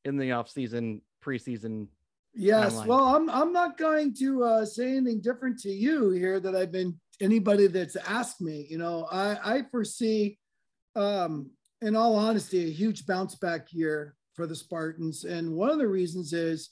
in 0.06 0.18
the 0.18 0.30
offseason, 0.30 1.02
preseason? 1.24 1.88
Yes. 2.36 2.74
timeline. 2.74 2.86
Well, 2.88 3.16
I'm 3.16 3.30
I'm 3.30 3.54
not 3.54 3.78
going 3.78 4.14
to 4.16 4.44
uh, 4.44 4.66
say 4.66 4.98
anything 4.98 5.22
different 5.22 5.60
to 5.60 5.70
you 5.70 6.12
here 6.12 6.40
that 6.40 6.56
I've 6.56 6.72
been 6.72 7.00
anybody 7.22 7.68
that's 7.68 7.96
asked 7.96 8.42
me. 8.42 8.66
You 8.70 8.78
know, 8.78 9.08
I 9.12 9.58
I 9.58 9.64
foresee, 9.70 10.40
um, 10.96 11.52
in 11.82 11.96
all 11.96 12.16
honesty, 12.16 12.66
a 12.66 12.72
huge 12.72 13.06
bounce 13.06 13.36
back 13.36 13.72
year 13.72 14.16
for 14.34 14.48
the 14.48 14.56
Spartans, 14.56 15.26
and 15.26 15.54
one 15.54 15.70
of 15.70 15.78
the 15.78 15.88
reasons 15.88 16.34
is 16.34 16.72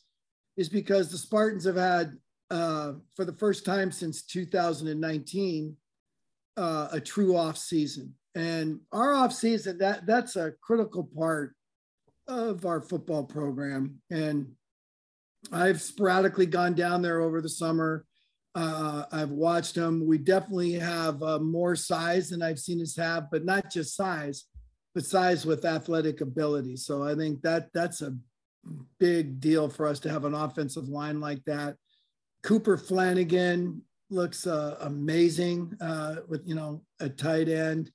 is 0.58 0.68
because 0.68 1.12
the 1.12 1.18
Spartans 1.18 1.66
have 1.66 1.76
had 1.76 2.18
uh, 2.52 2.94
for 3.16 3.26
the 3.26 3.34
first 3.34 3.66
time 3.66 3.92
since 3.92 4.24
2019 4.24 5.76
uh, 6.58 6.88
a 6.92 7.00
true 7.00 7.36
off 7.36 7.58
season, 7.58 8.14
and 8.36 8.80
our 8.92 9.14
off 9.14 9.34
season 9.34 9.78
that 9.80 10.06
that's 10.06 10.36
a 10.36 10.54
critical 10.62 11.10
part 11.18 11.56
of 12.28 12.66
our 12.66 12.82
football 12.82 13.24
program 13.24 14.00
and 14.10 14.48
I've 15.52 15.82
sporadically 15.82 16.46
gone 16.46 16.74
down 16.74 17.02
there 17.02 17.22
over 17.22 17.42
the 17.42 17.50
summer. 17.50 18.06
Uh, 18.54 19.06
I've 19.12 19.32
watched 19.32 19.76
them. 19.76 20.06
We 20.06 20.18
definitely 20.18 20.74
have 20.74 21.24
uh, 21.24 21.40
more 21.40 21.76
size 21.76 22.30
than 22.30 22.42
I've 22.42 22.60
seen 22.60 22.82
us 22.82 22.96
have, 22.98 23.32
but 23.32 23.46
not 23.46 23.72
just 23.72 23.96
size, 23.96 24.46
but 24.94 25.06
size 25.06 25.46
with 25.46 25.66
athletic 25.66 26.22
ability. 26.22 26.76
So 26.76 27.04
I 27.04 27.16
think 27.16 27.42
that 27.42 27.70
that's 27.74 28.02
a 28.02 28.16
big 29.00 29.40
deal 29.40 29.70
for 29.70 29.88
us 29.88 30.00
to 30.02 30.10
have 30.10 30.26
an 30.26 30.34
offensive 30.34 30.90
line 30.90 31.20
like 31.20 31.44
that. 31.46 31.78
Cooper 32.44 32.78
Flanagan 32.78 33.82
looks 34.10 34.46
uh, 34.46 34.78
amazing 34.82 35.76
uh, 35.82 36.18
with 36.28 36.42
you 36.46 36.56
know 36.56 36.82
a 37.00 37.10
tight 37.10 37.50
end. 37.50 37.92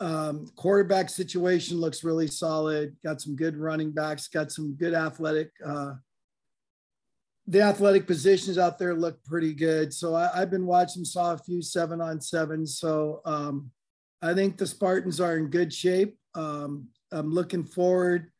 Um, 0.00 0.46
quarterback 0.56 1.08
situation 1.08 1.78
looks 1.78 2.02
really 2.02 2.26
solid. 2.26 2.96
Got 3.04 3.20
some 3.20 3.36
good 3.36 3.56
running 3.56 3.92
backs. 3.92 4.28
Got 4.28 4.50
some 4.50 4.74
good 4.74 4.94
athletic. 4.94 5.50
Uh, 5.64 5.94
the 7.46 7.60
athletic 7.60 8.06
positions 8.06 8.58
out 8.58 8.78
there 8.78 8.94
look 8.94 9.22
pretty 9.24 9.52
good. 9.52 9.92
So 9.92 10.14
I, 10.14 10.28
have 10.34 10.50
been 10.50 10.66
watching, 10.66 11.04
saw 11.04 11.34
a 11.34 11.38
few 11.38 11.60
seven 11.60 12.00
on 12.00 12.20
seven. 12.20 12.66
So 12.66 13.20
um, 13.24 13.70
I 14.22 14.34
think 14.34 14.56
the 14.56 14.66
Spartans 14.66 15.20
are 15.20 15.36
in 15.36 15.48
good 15.48 15.72
shape. 15.72 16.16
Um, 16.34 16.88
I'm 17.10 17.32
looking 17.32 17.64
forward 17.64 18.30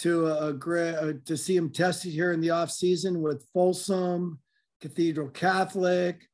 to 0.00 0.26
a, 0.26 0.50
a 0.50 0.54
uh, 0.54 1.12
to 1.26 1.36
see 1.36 1.54
them 1.54 1.70
tested 1.70 2.12
here 2.12 2.32
in 2.32 2.40
the 2.40 2.50
off 2.50 2.70
season 2.70 3.20
with 3.20 3.46
Folsom, 3.52 4.38
Cathedral 4.80 5.28
Catholic, 5.28 6.28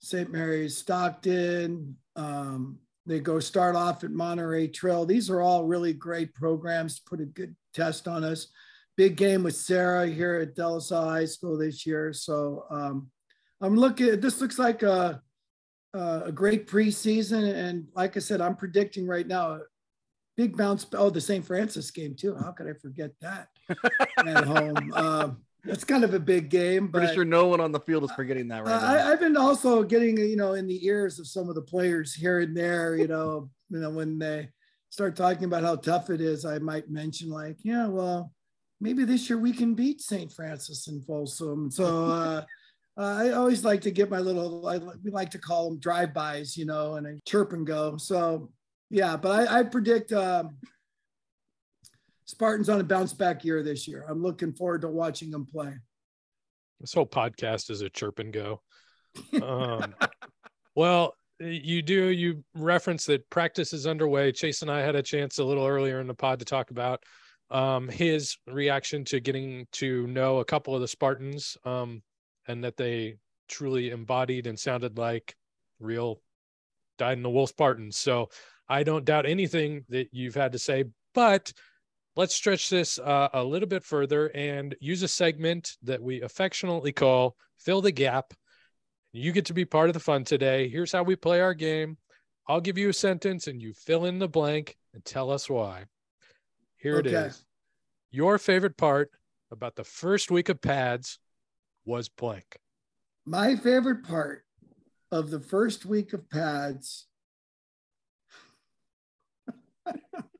St. 0.00 0.30
Mary's 0.30 0.76
Stockton. 0.76 1.96
Um, 2.16 2.78
they 3.06 3.20
go 3.20 3.40
start 3.40 3.74
off 3.74 4.04
at 4.04 4.10
Monterey 4.10 4.68
Trail. 4.68 5.04
These 5.04 5.28
are 5.30 5.40
all 5.40 5.64
really 5.64 5.92
great 5.92 6.34
programs 6.34 6.96
to 6.96 7.02
put 7.06 7.20
a 7.20 7.24
good 7.24 7.54
test 7.74 8.06
on 8.06 8.22
us 8.24 8.48
big 8.96 9.16
game 9.16 9.42
with 9.42 9.56
Serra 9.56 10.06
here 10.06 10.36
at 10.36 10.54
De 10.54 10.80
High 10.90 11.24
School 11.24 11.58
this 11.58 11.86
year. 11.86 12.12
So 12.12 12.64
um, 12.70 13.10
I'm 13.60 13.76
looking. 13.76 14.20
This 14.20 14.40
looks 14.40 14.58
like 14.58 14.82
a 14.82 15.20
a 15.94 16.32
great 16.32 16.66
preseason, 16.66 17.54
and 17.54 17.86
like 17.94 18.16
I 18.16 18.20
said, 18.20 18.40
I'm 18.40 18.56
predicting 18.56 19.06
right 19.06 19.26
now 19.26 19.52
a 19.52 19.60
big 20.36 20.56
bounce. 20.56 20.86
Oh, 20.94 21.10
the 21.10 21.20
St. 21.20 21.44
Francis 21.44 21.90
game 21.90 22.14
too. 22.14 22.34
How 22.34 22.52
could 22.52 22.68
I 22.68 22.74
forget 22.74 23.10
that 23.20 23.48
at 24.26 24.44
home? 24.44 24.92
Um, 24.94 25.42
it's 25.64 25.84
kind 25.84 26.04
of 26.04 26.14
a 26.14 26.18
big 26.18 26.48
game, 26.48 26.88
but 26.88 27.00
Pretty 27.00 27.14
sure 27.14 27.24
no 27.24 27.46
one 27.46 27.60
on 27.60 27.72
the 27.72 27.80
field 27.80 28.04
is 28.04 28.10
forgetting 28.12 28.48
that 28.48 28.64
right 28.64 28.72
uh, 28.72 28.80
now. 28.80 29.08
I, 29.08 29.12
I've 29.12 29.20
been 29.20 29.36
also 29.36 29.82
getting, 29.82 30.18
you 30.18 30.36
know, 30.36 30.54
in 30.54 30.66
the 30.66 30.84
ears 30.86 31.18
of 31.18 31.26
some 31.26 31.48
of 31.48 31.54
the 31.54 31.62
players 31.62 32.14
here 32.14 32.40
and 32.40 32.56
there, 32.56 32.96
you 32.96 33.06
know, 33.06 33.48
you 33.70 33.78
know, 33.78 33.90
when 33.90 34.18
they 34.18 34.48
start 34.90 35.16
talking 35.16 35.44
about 35.44 35.62
how 35.62 35.76
tough 35.76 36.10
it 36.10 36.20
is, 36.20 36.44
I 36.44 36.58
might 36.58 36.90
mention 36.90 37.30
like, 37.30 37.58
yeah, 37.62 37.86
well, 37.86 38.32
maybe 38.80 39.04
this 39.04 39.30
year 39.30 39.38
we 39.38 39.52
can 39.52 39.74
beat 39.74 40.00
St. 40.00 40.32
Francis 40.32 40.88
and 40.88 41.04
Folsom. 41.04 41.70
So 41.70 42.06
uh, 42.06 42.44
I 42.96 43.30
always 43.30 43.64
like 43.64 43.80
to 43.82 43.90
get 43.90 44.10
my 44.10 44.18
little, 44.18 44.66
I, 44.66 44.78
we 45.02 45.10
like 45.10 45.30
to 45.30 45.38
call 45.38 45.70
them 45.70 45.78
drive-bys, 45.78 46.56
you 46.56 46.66
know, 46.66 46.96
and 46.96 47.06
I 47.06 47.12
chirp 47.24 47.52
and 47.52 47.66
go. 47.66 47.96
So 47.96 48.50
yeah, 48.90 49.16
but 49.16 49.48
I, 49.48 49.60
I 49.60 49.62
predict 49.62 50.12
um, 50.12 50.56
Spartans 52.32 52.70
on 52.70 52.80
a 52.80 52.84
bounce 52.84 53.12
back 53.12 53.44
year 53.44 53.62
this 53.62 53.86
year. 53.86 54.06
I'm 54.08 54.22
looking 54.22 54.54
forward 54.54 54.80
to 54.80 54.88
watching 54.88 55.30
them 55.30 55.44
play. 55.44 55.74
This 56.80 56.94
whole 56.94 57.06
podcast 57.06 57.68
is 57.68 57.82
a 57.82 57.90
chirp 57.90 58.20
and 58.20 58.32
go. 58.32 58.62
Um, 59.42 59.94
well, 60.74 61.14
you 61.38 61.82
do 61.82 62.06
you 62.06 62.42
reference 62.54 63.04
that 63.04 63.28
practice 63.28 63.74
is 63.74 63.86
underway. 63.86 64.32
Chase 64.32 64.62
and 64.62 64.70
I 64.70 64.80
had 64.80 64.96
a 64.96 65.02
chance 65.02 65.38
a 65.38 65.44
little 65.44 65.66
earlier 65.66 66.00
in 66.00 66.06
the 66.06 66.14
pod 66.14 66.38
to 66.38 66.46
talk 66.46 66.70
about 66.70 67.04
um, 67.50 67.86
his 67.86 68.38
reaction 68.46 69.04
to 69.04 69.20
getting 69.20 69.66
to 69.72 70.06
know 70.06 70.38
a 70.38 70.44
couple 70.44 70.74
of 70.74 70.80
the 70.80 70.88
Spartans 70.88 71.58
um, 71.66 72.02
and 72.48 72.64
that 72.64 72.78
they 72.78 73.16
truly 73.46 73.90
embodied 73.90 74.46
and 74.46 74.58
sounded 74.58 74.96
like 74.96 75.36
real 75.80 76.22
died 76.96 77.18
in 77.18 77.22
the 77.22 77.28
wool 77.28 77.46
Spartans. 77.46 77.98
So 77.98 78.30
I 78.70 78.84
don't 78.84 79.04
doubt 79.04 79.26
anything 79.26 79.84
that 79.90 80.08
you've 80.12 80.34
had 80.34 80.52
to 80.52 80.58
say, 80.58 80.84
but 81.12 81.52
let's 82.16 82.34
stretch 82.34 82.68
this 82.68 82.98
uh, 82.98 83.28
a 83.32 83.42
little 83.42 83.68
bit 83.68 83.84
further 83.84 84.26
and 84.28 84.74
use 84.80 85.02
a 85.02 85.08
segment 85.08 85.76
that 85.82 86.02
we 86.02 86.20
affectionately 86.22 86.92
call 86.92 87.36
Fill 87.58 87.80
the 87.80 87.92
Gap. 87.92 88.34
You 89.12 89.32
get 89.32 89.46
to 89.46 89.54
be 89.54 89.64
part 89.64 89.88
of 89.88 89.94
the 89.94 90.00
fun 90.00 90.24
today. 90.24 90.68
Here's 90.68 90.92
how 90.92 91.02
we 91.02 91.16
play 91.16 91.40
our 91.40 91.54
game. 91.54 91.96
I'll 92.48 92.60
give 92.60 92.78
you 92.78 92.88
a 92.88 92.94
sentence 92.94 93.46
and 93.46 93.60
you 93.60 93.72
fill 93.72 94.06
in 94.06 94.18
the 94.18 94.28
blank 94.28 94.76
and 94.94 95.04
tell 95.04 95.30
us 95.30 95.48
why. 95.48 95.84
Here 96.76 96.96
okay. 96.96 97.08
it 97.08 97.14
is. 97.14 97.44
Your 98.10 98.38
favorite 98.38 98.76
part 98.76 99.10
about 99.50 99.76
the 99.76 99.84
first 99.84 100.30
week 100.30 100.48
of 100.48 100.60
pads 100.60 101.18
was 101.84 102.08
blank. 102.08 102.58
My 103.24 103.56
favorite 103.56 104.04
part 104.04 104.44
of 105.10 105.30
the 105.30 105.40
first 105.40 105.84
week 105.86 106.12
of 106.12 106.28
pads 106.28 107.06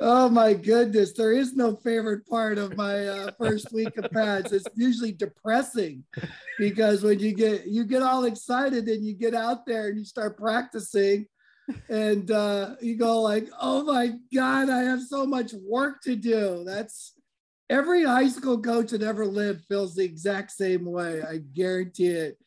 oh 0.00 0.28
my 0.28 0.52
goodness 0.52 1.12
there 1.12 1.32
is 1.32 1.54
no 1.54 1.74
favorite 1.76 2.26
part 2.26 2.58
of 2.58 2.76
my 2.76 3.06
uh, 3.06 3.30
first 3.38 3.72
week 3.72 3.96
of 3.96 4.10
pads. 4.10 4.52
It's 4.52 4.66
usually 4.74 5.12
depressing 5.12 6.04
because 6.58 7.02
when 7.02 7.18
you 7.20 7.34
get 7.34 7.66
you 7.66 7.84
get 7.84 8.02
all 8.02 8.24
excited 8.24 8.88
and 8.88 9.04
you 9.04 9.14
get 9.14 9.34
out 9.34 9.66
there 9.66 9.88
and 9.88 9.98
you 9.98 10.04
start 10.04 10.38
practicing 10.38 11.26
and 11.88 12.30
uh, 12.30 12.76
you 12.80 12.96
go 12.96 13.20
like 13.20 13.48
oh 13.60 13.84
my 13.84 14.12
god 14.34 14.70
i 14.70 14.82
have 14.82 15.02
so 15.02 15.26
much 15.26 15.52
work 15.52 16.02
to 16.02 16.16
do. 16.16 16.64
That's 16.66 17.14
every 17.70 18.04
high 18.04 18.28
school 18.28 18.60
coach 18.60 18.90
that 18.90 19.02
ever 19.02 19.26
lived 19.26 19.64
feels 19.66 19.94
the 19.94 20.04
exact 20.04 20.50
same 20.52 20.84
way 20.84 21.22
i 21.22 21.38
guarantee 21.54 22.08
it. 22.08 22.38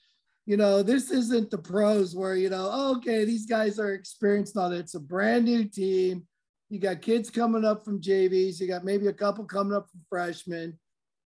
You 0.46 0.58
know 0.58 0.84
this 0.84 1.12
isn't 1.12 1.52
the 1.52 1.58
pros 1.58 2.16
where 2.16 2.36
you 2.36 2.50
know 2.50 2.70
oh, 2.72 2.96
okay 2.98 3.26
these 3.26 3.46
guys 3.46 3.80
are 3.80 3.94
experienced 3.94 4.58
on 4.58 4.74
it 4.74 4.80
it's 4.80 4.96
a 4.96 5.00
brand 5.00 5.46
new 5.46 5.66
team 5.66 6.28
you 6.72 6.80
got 6.80 7.02
kids 7.02 7.30
coming 7.30 7.66
up 7.66 7.84
from 7.84 8.02
JVs. 8.02 8.62
You 8.62 8.68
got 8.68 8.86
maybe 8.86 9.08
a 9.08 9.14
couple 9.14 9.44
coming 9.44 9.76
up 9.76 9.90
from 9.90 10.00
freshmen. 10.10 10.80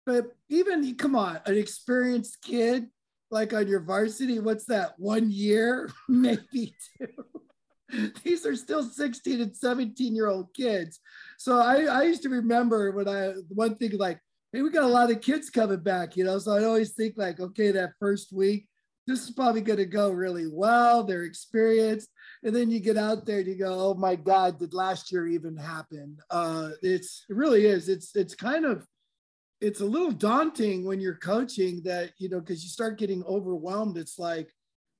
But 0.06 0.28
even, 0.48 0.94
come 0.96 1.14
on, 1.14 1.38
an 1.44 1.58
experienced 1.58 2.38
kid 2.42 2.86
like 3.30 3.52
on 3.52 3.68
your 3.68 3.80
varsity, 3.80 4.38
what's 4.38 4.64
that, 4.66 4.94
one 4.96 5.30
year, 5.30 5.90
maybe 6.08 6.74
two? 6.98 8.10
These 8.24 8.46
are 8.46 8.56
still 8.56 8.82
16 8.82 9.40
and 9.42 9.54
17 9.54 10.16
year 10.16 10.28
old 10.28 10.54
kids. 10.54 10.98
So 11.38 11.58
I, 11.58 11.82
I 11.82 12.02
used 12.04 12.22
to 12.22 12.30
remember 12.30 12.90
when 12.92 13.06
I, 13.06 13.34
one 13.48 13.76
thing 13.76 13.98
like, 13.98 14.18
hey, 14.52 14.62
we 14.62 14.70
got 14.70 14.84
a 14.84 14.86
lot 14.86 15.10
of 15.10 15.20
kids 15.20 15.50
coming 15.50 15.80
back, 15.80 16.16
you 16.16 16.24
know? 16.24 16.38
So 16.38 16.52
I 16.52 16.64
always 16.64 16.92
think 16.92 17.14
like, 17.18 17.38
okay, 17.38 17.70
that 17.72 17.92
first 18.00 18.32
week, 18.32 18.66
this 19.06 19.24
is 19.24 19.30
probably 19.32 19.60
going 19.60 19.78
to 19.78 19.84
go 19.84 20.10
really 20.10 20.46
well. 20.50 21.04
They're 21.04 21.24
experienced 21.24 22.08
and 22.44 22.54
then 22.54 22.70
you 22.70 22.78
get 22.78 22.98
out 22.98 23.24
there 23.24 23.38
and 23.38 23.46
you 23.46 23.56
go, 23.56 23.90
oh 23.90 23.94
my 23.94 24.14
God, 24.14 24.58
did 24.58 24.74
last 24.74 25.10
year 25.10 25.26
even 25.26 25.56
happen? 25.56 26.18
Uh, 26.30 26.70
it's 26.82 27.24
it 27.28 27.34
really 27.34 27.64
is. 27.64 27.88
It's 27.88 28.14
it's 28.14 28.34
kind 28.34 28.66
of 28.66 28.86
it's 29.62 29.80
a 29.80 29.86
little 29.86 30.12
daunting 30.12 30.84
when 30.84 31.00
you're 31.00 31.16
coaching 31.16 31.80
that 31.84 32.10
you 32.18 32.28
know 32.28 32.40
because 32.40 32.62
you 32.62 32.68
start 32.68 32.98
getting 32.98 33.24
overwhelmed. 33.24 33.96
It's 33.96 34.18
like, 34.18 34.50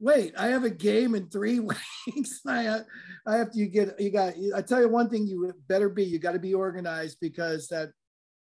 wait, 0.01 0.33
I 0.39 0.47
have 0.47 0.65
a 0.65 0.71
game 0.71 1.15
in 1.15 1.29
three 1.29 1.61
weeks. 2.07 2.41
I 2.49 2.81
I 3.27 3.37
have 3.37 3.53
to 3.53 3.59
you 3.59 3.67
get 3.67 4.01
you 4.01 4.11
got. 4.11 4.33
I 4.57 4.63
tell 4.63 4.81
you 4.81 4.89
one 4.89 5.11
thing, 5.11 5.27
you 5.27 5.53
better 5.69 5.91
be. 5.91 6.05
You 6.05 6.19
got 6.19 6.33
to 6.33 6.39
be 6.39 6.55
organized 6.55 7.19
because 7.21 7.69
that 7.69 7.91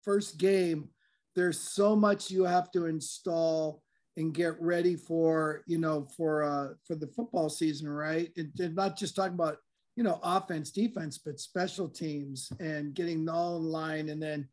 first 0.04 0.38
game, 0.38 0.90
there's 1.36 1.60
so 1.60 1.96
much 1.96 2.30
you 2.30 2.44
have 2.44 2.70
to 2.72 2.88
install 2.88 3.82
and 4.20 4.34
get 4.34 4.62
ready 4.62 4.96
for 4.96 5.64
you 5.66 5.78
know 5.78 6.08
for 6.16 6.44
uh 6.44 6.68
for 6.86 6.96
the 6.96 7.08
football 7.08 7.50
season 7.50 7.90
right? 7.90 8.30
And, 8.38 8.52
and 8.60 8.76
not 8.76 8.98
just 8.98 9.16
talking 9.16 9.34
about 9.34 9.58
you 9.96 10.04
know 10.04 10.20
offense 10.24 10.72
defense 10.72 11.18
but 11.18 11.40
special 11.40 11.90
teams 11.90 12.52
and 12.60 12.94
getting 12.94 13.28
all 13.28 13.58
in 13.58 13.64
line 13.64 14.10
and 14.10 14.22
then 14.22 14.48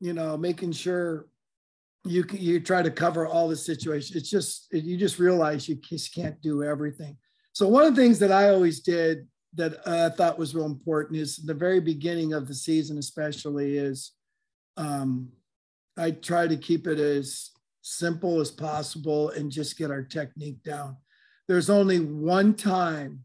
you 0.00 0.12
know 0.12 0.36
making 0.36 0.72
sure 0.72 1.26
you 2.04 2.24
you 2.32 2.60
try 2.60 2.82
to 2.82 2.90
cover 2.90 3.26
all 3.26 3.48
the 3.48 3.56
situations. 3.56 4.16
It's 4.16 4.30
just 4.30 4.72
you 4.72 4.96
just 4.96 5.18
realize 5.18 5.68
you 5.68 5.74
just 5.76 6.14
can't 6.14 6.40
do 6.40 6.62
everything. 6.62 7.16
So 7.52 7.66
one 7.66 7.84
of 7.84 7.96
the 7.96 8.00
things 8.00 8.20
that 8.20 8.30
i 8.30 8.50
always 8.50 8.80
did 8.80 9.26
that 9.54 9.86
i 9.86 10.08
thought 10.10 10.38
was 10.38 10.54
real 10.54 10.66
important 10.66 11.18
is 11.18 11.36
the 11.36 11.54
very 11.54 11.80
beginning 11.80 12.32
of 12.32 12.46
the 12.46 12.54
season 12.54 12.98
especially 12.98 13.76
is 13.76 14.12
um, 14.76 15.28
i 15.96 16.10
try 16.10 16.46
to 16.46 16.56
keep 16.56 16.86
it 16.86 17.00
as 17.00 17.50
simple 17.88 18.40
as 18.40 18.50
possible 18.50 19.30
and 19.30 19.50
just 19.50 19.78
get 19.78 19.90
our 19.90 20.02
technique 20.02 20.62
down. 20.62 20.96
There's 21.46 21.70
only 21.70 22.00
one 22.00 22.54
time 22.54 23.24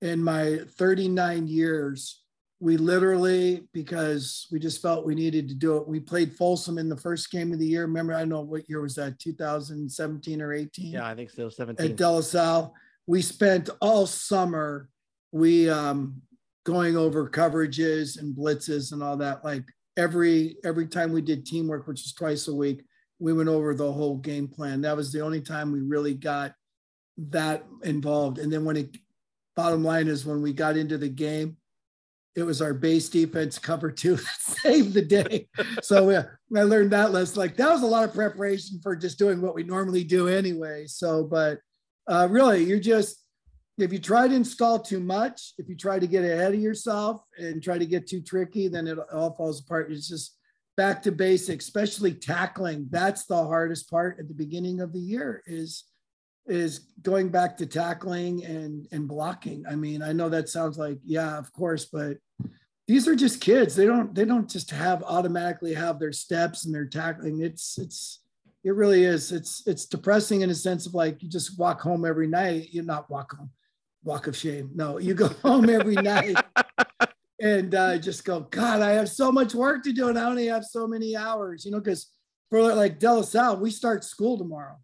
in 0.00 0.22
my 0.22 0.60
39 0.78 1.46
years, 1.46 2.22
we 2.58 2.76
literally, 2.76 3.68
because 3.72 4.46
we 4.50 4.58
just 4.58 4.80
felt 4.80 5.04
we 5.04 5.14
needed 5.14 5.48
to 5.48 5.54
do 5.54 5.76
it, 5.76 5.86
we 5.86 6.00
played 6.00 6.34
Folsom 6.34 6.78
in 6.78 6.88
the 6.88 6.96
first 6.96 7.30
game 7.30 7.52
of 7.52 7.58
the 7.58 7.66
year. 7.66 7.82
Remember, 7.82 8.14
I 8.14 8.20
don't 8.20 8.30
know 8.30 8.40
what 8.40 8.68
year 8.68 8.80
was 8.80 8.94
that, 8.96 9.18
2017 9.18 10.40
or 10.40 10.52
18? 10.52 10.92
Yeah, 10.92 11.06
I 11.06 11.14
think 11.14 11.30
so, 11.30 11.48
17. 11.48 11.90
At 11.90 11.96
De 11.96 12.10
La 12.10 12.20
Salle. 12.20 12.74
We 13.06 13.20
spent 13.20 13.68
all 13.80 14.06
summer, 14.06 14.88
we 15.32 15.68
um, 15.68 16.22
going 16.64 16.96
over 16.96 17.28
coverages 17.28 18.18
and 18.18 18.36
blitzes 18.36 18.92
and 18.92 19.02
all 19.02 19.16
that. 19.18 19.44
Like 19.44 19.64
every 19.96 20.56
every 20.64 20.86
time 20.86 21.12
we 21.12 21.20
did 21.20 21.44
teamwork, 21.44 21.86
which 21.86 22.04
is 22.04 22.12
twice 22.12 22.48
a 22.48 22.54
week, 22.54 22.84
we 23.22 23.32
went 23.32 23.48
over 23.48 23.72
the 23.72 23.92
whole 23.92 24.16
game 24.16 24.48
plan. 24.48 24.80
That 24.80 24.96
was 24.96 25.12
the 25.12 25.20
only 25.20 25.40
time 25.40 25.70
we 25.70 25.80
really 25.80 26.14
got 26.14 26.54
that 27.16 27.64
involved. 27.84 28.40
And 28.40 28.52
then 28.52 28.64
when 28.64 28.76
it, 28.76 28.96
bottom 29.54 29.84
line 29.84 30.08
is 30.08 30.26
when 30.26 30.42
we 30.42 30.52
got 30.52 30.76
into 30.76 30.98
the 30.98 31.08
game, 31.08 31.56
it 32.34 32.42
was 32.42 32.60
our 32.60 32.74
base 32.74 33.08
defense 33.08 33.60
cover 33.60 33.92
two 33.92 34.16
that 34.16 34.40
saved 34.40 34.94
the 34.94 35.02
day. 35.02 35.48
So 35.82 36.10
uh, 36.10 36.24
I 36.56 36.62
learned 36.62 36.90
that 36.90 37.12
lesson. 37.12 37.38
Like 37.38 37.56
that 37.56 37.70
was 37.70 37.82
a 37.82 37.86
lot 37.86 38.04
of 38.04 38.14
preparation 38.14 38.80
for 38.82 38.96
just 38.96 39.18
doing 39.18 39.40
what 39.40 39.54
we 39.54 39.62
normally 39.62 40.02
do 40.02 40.26
anyway. 40.26 40.86
So, 40.86 41.22
but 41.22 41.60
uh, 42.08 42.26
really, 42.28 42.64
you're 42.64 42.80
just 42.80 43.18
if 43.78 43.92
you 43.92 43.98
try 43.98 44.28
to 44.28 44.34
install 44.34 44.80
too 44.80 45.00
much, 45.00 45.54
if 45.58 45.68
you 45.68 45.76
try 45.76 45.98
to 45.98 46.06
get 46.06 46.24
ahead 46.24 46.54
of 46.54 46.60
yourself 46.60 47.22
and 47.38 47.62
try 47.62 47.78
to 47.78 47.86
get 47.86 48.06
too 48.06 48.20
tricky, 48.20 48.68
then 48.68 48.86
it 48.86 48.98
all 49.12 49.34
falls 49.34 49.60
apart. 49.60 49.90
It's 49.90 50.08
just 50.08 50.36
back 50.76 51.02
to 51.02 51.12
basics, 51.12 51.64
especially 51.64 52.14
tackling. 52.14 52.88
That's 52.90 53.26
the 53.26 53.36
hardest 53.36 53.90
part 53.90 54.18
at 54.18 54.28
the 54.28 54.34
beginning 54.34 54.80
of 54.80 54.92
the 54.92 55.00
year 55.00 55.42
is 55.46 55.84
is 56.46 56.80
going 57.02 57.28
back 57.28 57.56
to 57.56 57.66
tackling 57.66 58.44
and 58.44 58.86
and 58.92 59.06
blocking. 59.06 59.64
I 59.68 59.76
mean, 59.76 60.02
I 60.02 60.12
know 60.12 60.28
that 60.28 60.48
sounds 60.48 60.78
like 60.78 60.98
yeah, 61.04 61.38
of 61.38 61.52
course, 61.52 61.84
but 61.84 62.18
these 62.88 63.06
are 63.06 63.14
just 63.14 63.40
kids. 63.40 63.76
They 63.76 63.86
don't 63.86 64.14
they 64.14 64.24
don't 64.24 64.50
just 64.50 64.70
have 64.70 65.02
automatically 65.04 65.74
have 65.74 65.98
their 65.98 66.12
steps 66.12 66.64
and 66.64 66.74
their 66.74 66.86
tackling. 66.86 67.42
It's 67.42 67.78
it's 67.78 68.20
it 68.64 68.74
really 68.74 69.04
is. 69.04 69.32
It's 69.32 69.62
it's 69.66 69.86
depressing 69.86 70.40
in 70.40 70.50
a 70.50 70.54
sense 70.54 70.86
of 70.86 70.94
like 70.94 71.22
you 71.22 71.28
just 71.28 71.58
walk 71.58 71.80
home 71.80 72.04
every 72.04 72.26
night. 72.26 72.68
You're 72.70 72.84
not 72.84 73.10
walk 73.10 73.36
home, 73.36 73.50
walk 74.02 74.26
of 74.26 74.36
shame. 74.36 74.70
No, 74.74 74.98
you 74.98 75.14
go 75.14 75.28
home 75.42 75.68
every 75.68 75.94
night 75.94 76.36
and 77.42 77.74
uh, 77.74 77.98
just 77.98 78.24
go, 78.24 78.40
God, 78.40 78.80
I 78.80 78.92
have 78.92 79.08
so 79.08 79.32
much 79.32 79.52
work 79.52 79.82
to 79.82 79.92
do, 79.92 80.08
and 80.08 80.18
I 80.18 80.24
only 80.24 80.46
have 80.46 80.64
so 80.64 80.86
many 80.86 81.16
hours, 81.16 81.64
you 81.64 81.72
know, 81.72 81.80
because 81.80 82.12
for 82.48 82.62
like 82.74 83.00
De 83.00 83.12
La 83.12 83.22
Salle, 83.22 83.56
we 83.58 83.70
start 83.70 84.04
school 84.04 84.38
tomorrow. 84.38 84.76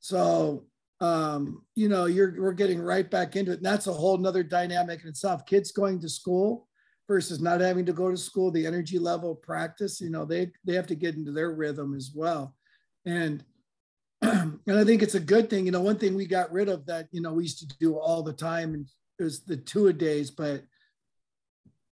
So, 0.00 0.64
um, 1.00 1.62
you 1.76 1.88
know, 1.88 2.06
you're 2.06 2.34
we're 2.42 2.52
getting 2.52 2.80
right 2.80 3.08
back 3.08 3.36
into 3.36 3.52
it. 3.52 3.58
And 3.58 3.64
that's 3.64 3.86
a 3.86 3.92
whole 3.92 4.18
nother 4.18 4.42
dynamic 4.42 5.02
in 5.02 5.08
itself. 5.08 5.46
Kids 5.46 5.70
going 5.70 6.00
to 6.00 6.08
school 6.08 6.66
versus 7.06 7.40
not 7.40 7.60
having 7.60 7.86
to 7.86 7.92
go 7.92 8.10
to 8.10 8.16
school, 8.16 8.50
the 8.50 8.66
energy 8.66 8.98
level 8.98 9.36
practice, 9.36 10.00
you 10.00 10.10
know, 10.10 10.24
they 10.24 10.50
they 10.64 10.74
have 10.74 10.88
to 10.88 10.96
get 10.96 11.14
into 11.14 11.30
their 11.30 11.52
rhythm 11.52 11.94
as 11.94 12.10
well. 12.12 12.56
And 13.04 13.44
and 14.22 14.58
I 14.68 14.82
think 14.82 15.02
it's 15.02 15.14
a 15.14 15.20
good 15.20 15.48
thing. 15.48 15.66
You 15.66 15.72
know, 15.72 15.82
one 15.82 15.98
thing 15.98 16.16
we 16.16 16.26
got 16.26 16.50
rid 16.50 16.68
of 16.68 16.86
that, 16.86 17.06
you 17.12 17.20
know, 17.20 17.34
we 17.34 17.44
used 17.44 17.60
to 17.60 17.76
do 17.78 17.96
all 17.98 18.24
the 18.24 18.32
time 18.32 18.74
and 18.74 18.86
it 19.20 19.22
was 19.22 19.44
the 19.44 19.56
two 19.56 19.86
a 19.86 19.92
days, 19.92 20.32
but 20.32 20.62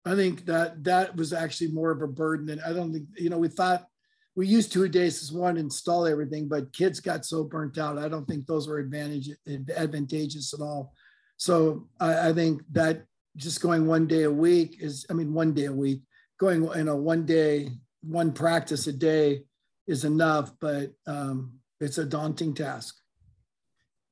I 0.08 0.14
think 0.14 0.46
that 0.46 0.82
that 0.84 1.16
was 1.16 1.32
actually 1.32 1.72
more 1.72 1.90
of 1.90 2.02
a 2.02 2.08
burden 2.08 2.46
than 2.46 2.60
I 2.60 2.72
don't 2.72 2.92
think, 2.92 3.06
you 3.16 3.28
know, 3.28 3.38
we 3.38 3.48
thought 3.48 3.86
we 4.34 4.46
used 4.46 4.72
two 4.72 4.88
days 4.88 5.22
as 5.22 5.32
one 5.32 5.56
install 5.56 6.06
everything, 6.06 6.48
but 6.48 6.72
kids 6.72 7.00
got 7.00 7.26
so 7.26 7.44
burnt 7.44 7.76
out. 7.76 7.98
I 7.98 8.08
don't 8.08 8.26
think 8.26 8.46
those 8.46 8.68
were 8.68 8.78
advantage 8.78 9.30
advantageous 9.76 10.54
at 10.54 10.60
all. 10.60 10.94
So 11.36 11.88
I, 12.00 12.28
I 12.28 12.32
think 12.32 12.62
that 12.72 13.04
just 13.36 13.60
going 13.60 13.86
one 13.86 14.06
day 14.06 14.22
a 14.22 14.30
week 14.30 14.76
is, 14.80 15.04
I 15.10 15.12
mean, 15.12 15.34
one 15.34 15.52
day 15.52 15.66
a 15.66 15.72
week, 15.72 16.02
going 16.38 16.64
in 16.74 16.88
a 16.88 16.96
one 16.96 17.26
day, 17.26 17.70
one 18.00 18.32
practice 18.32 18.86
a 18.86 18.92
day 18.92 19.42
is 19.86 20.04
enough, 20.04 20.52
but 20.60 20.92
um, 21.06 21.54
it's 21.80 21.98
a 21.98 22.04
daunting 22.04 22.54
task. 22.54 22.96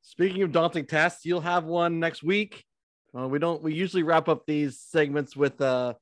Speaking 0.03 0.43
of 0.43 0.53
daunting 0.53 0.87
tasks, 0.87 1.25
you'll 1.25 1.41
have 1.41 1.65
one 1.65 2.01
next 2.01 2.23
week. 2.23 2.66
Uh, 3.17 3.27
we 3.29 3.39
don't. 3.39 3.63
We 3.63 3.73
usually 3.75 4.03
wrap 4.03 4.29
up 4.29 4.45
these 4.47 4.79
segments 4.81 5.37
with 5.37 5.61
uh 5.61 5.95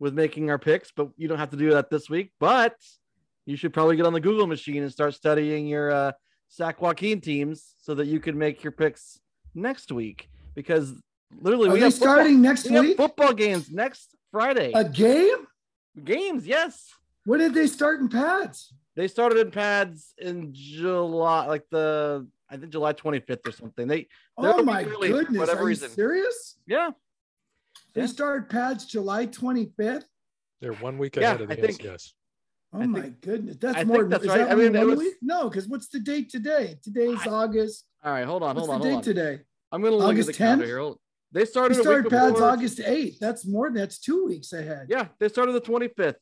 with 0.00 0.14
making 0.14 0.50
our 0.50 0.58
picks, 0.58 0.90
but 0.94 1.08
you 1.16 1.26
don't 1.28 1.38
have 1.38 1.50
to 1.50 1.56
do 1.56 1.70
that 1.70 1.90
this 1.90 2.08
week. 2.10 2.30
But 2.38 2.76
you 3.46 3.56
should 3.56 3.72
probably 3.72 3.96
get 3.96 4.06
on 4.06 4.12
the 4.12 4.20
Google 4.20 4.46
machine 4.46 4.82
and 4.82 4.92
start 4.92 5.14
studying 5.14 5.66
your 5.66 5.90
uh, 5.90 6.12
Sac 6.48 6.80
Joaquin 6.82 7.20
teams 7.20 7.74
so 7.80 7.94
that 7.94 8.06
you 8.06 8.20
can 8.20 8.36
make 8.36 8.62
your 8.62 8.72
picks 8.72 9.18
next 9.54 9.90
week. 9.90 10.28
Because 10.54 10.92
literally, 11.40 11.70
Are 11.70 11.72
we 11.72 11.80
football- 11.80 11.90
starting 12.14 12.42
next 12.42 12.68
we 12.70 12.78
week? 12.80 12.96
football 12.96 13.32
games 13.32 13.70
next 13.70 14.14
Friday. 14.30 14.72
A 14.74 14.84
game? 14.84 15.46
games, 16.04 16.46
yes. 16.46 16.90
When 17.24 17.40
did 17.40 17.54
they 17.54 17.66
start 17.66 18.00
in 18.00 18.08
pads? 18.08 18.72
They 18.94 19.08
started 19.08 19.38
in 19.38 19.50
pads 19.50 20.12
in 20.18 20.50
July, 20.52 21.46
like 21.46 21.64
the 21.70 22.26
I 22.50 22.56
think 22.56 22.72
July 22.72 22.92
25th 22.92 23.46
or 23.46 23.52
something. 23.52 23.86
They 23.86 24.08
Oh 24.36 24.62
my 24.62 24.84
early 24.84 25.08
goodness! 25.08 25.38
whatever 25.38 25.60
Are 25.60 25.62
you 25.64 25.68
reason. 25.68 25.90
serious? 25.90 26.56
yeah 26.66 26.90
They 27.94 28.02
Yeah. 28.02 28.06
start 28.06 28.48
pads 28.50 28.84
July 28.86 29.26
25th. 29.26 30.04
They're 30.60 30.72
one 30.74 30.98
week 30.98 31.16
Yeah, 31.16 31.22
ahead 31.34 31.40
of 31.42 31.50
I 31.50 31.54
the 31.56 31.62
think- 31.68 31.80
LCS. 31.82 32.14
Oh 32.72 32.80
I 32.80 32.86
my 32.86 33.00
think- 33.02 33.20
goodness, 33.22 33.56
that's 33.56 33.78
I 33.78 33.84
more. 33.84 33.98
think 33.98 34.10
that's 34.10 34.24
is 34.24 34.28
right. 34.28 34.38
that 34.38 34.50
I 34.50 34.54
mean, 34.54 34.72
one 34.74 34.86
was- 34.88 34.98
week? 34.98 35.14
No, 35.22 35.48
because 35.48 35.68
what's 35.68 35.88
the 35.88 36.00
date 36.00 36.30
today? 36.30 36.78
Today 36.82 37.08
is 37.08 37.26
August. 37.26 37.86
All 38.04 38.12
right, 38.12 38.24
hold 38.24 38.42
on, 38.42 38.54
What's 38.56 38.66
hold 38.68 38.82
on, 38.86 38.92
What's 38.92 39.06
the 39.06 39.14
date 39.14 39.20
on. 39.20 39.30
today? 39.32 39.44
I'm 39.72 39.82
gonna 39.82 39.96
look 39.96 40.08
August 40.08 40.28
at 40.30 40.34
the 40.34 40.38
calendar 40.38 40.64
10th? 40.64 40.68
here. 40.68 40.78
Hold- 40.78 41.00
They 41.32 41.44
started 41.44 41.76
a 41.78 41.80
start 41.82 42.04
week 42.04 42.10
pads 42.10 42.32
before- 42.32 42.48
August 42.48 42.78
8th. 42.80 43.18
That's 43.18 43.46
more. 43.46 43.68
Than 43.68 43.74
that's 43.76 43.98
two 43.98 44.24
weeks 44.26 44.52
ahead. 44.54 44.86
Yeah, 44.88 45.08
they 45.18 45.28
started 45.28 45.52
the 45.52 45.60
25th, 45.60 46.16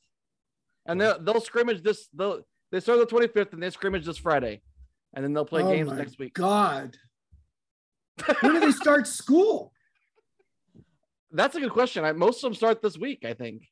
and 0.87 1.01
they'll 1.01 1.19
they'll 1.21 1.41
scrimmage 1.41 1.83
this. 1.83 2.09
They'll 2.09 2.43
they 2.73 2.81
start 2.81 2.99
the 2.99 3.07
25th 3.07 3.53
and 3.53 3.63
they 3.63 3.71
scrimmage 3.71 4.05
this 4.05 4.19
Friday, 4.19 4.63
and 5.15 5.25
then 5.25 5.33
they'll 5.33 5.45
play 5.45 5.63
oh 5.63 5.71
games 5.71 5.93
next 5.93 6.19
week. 6.19 6.35
God. 6.35 6.97
when 8.41 8.55
do 8.55 8.61
they 8.61 8.73
start 8.73 9.07
school? 9.07 9.73
That's 11.33 11.57
a 11.57 11.61
good 11.61 11.73
question. 11.73 12.05
I, 12.05 12.13
most 12.13 12.39
of 12.39 12.43
them 12.43 12.55
start 12.55 12.81
this 12.83 12.99
week, 12.99 13.25
I 13.25 13.35
think. 13.35 13.63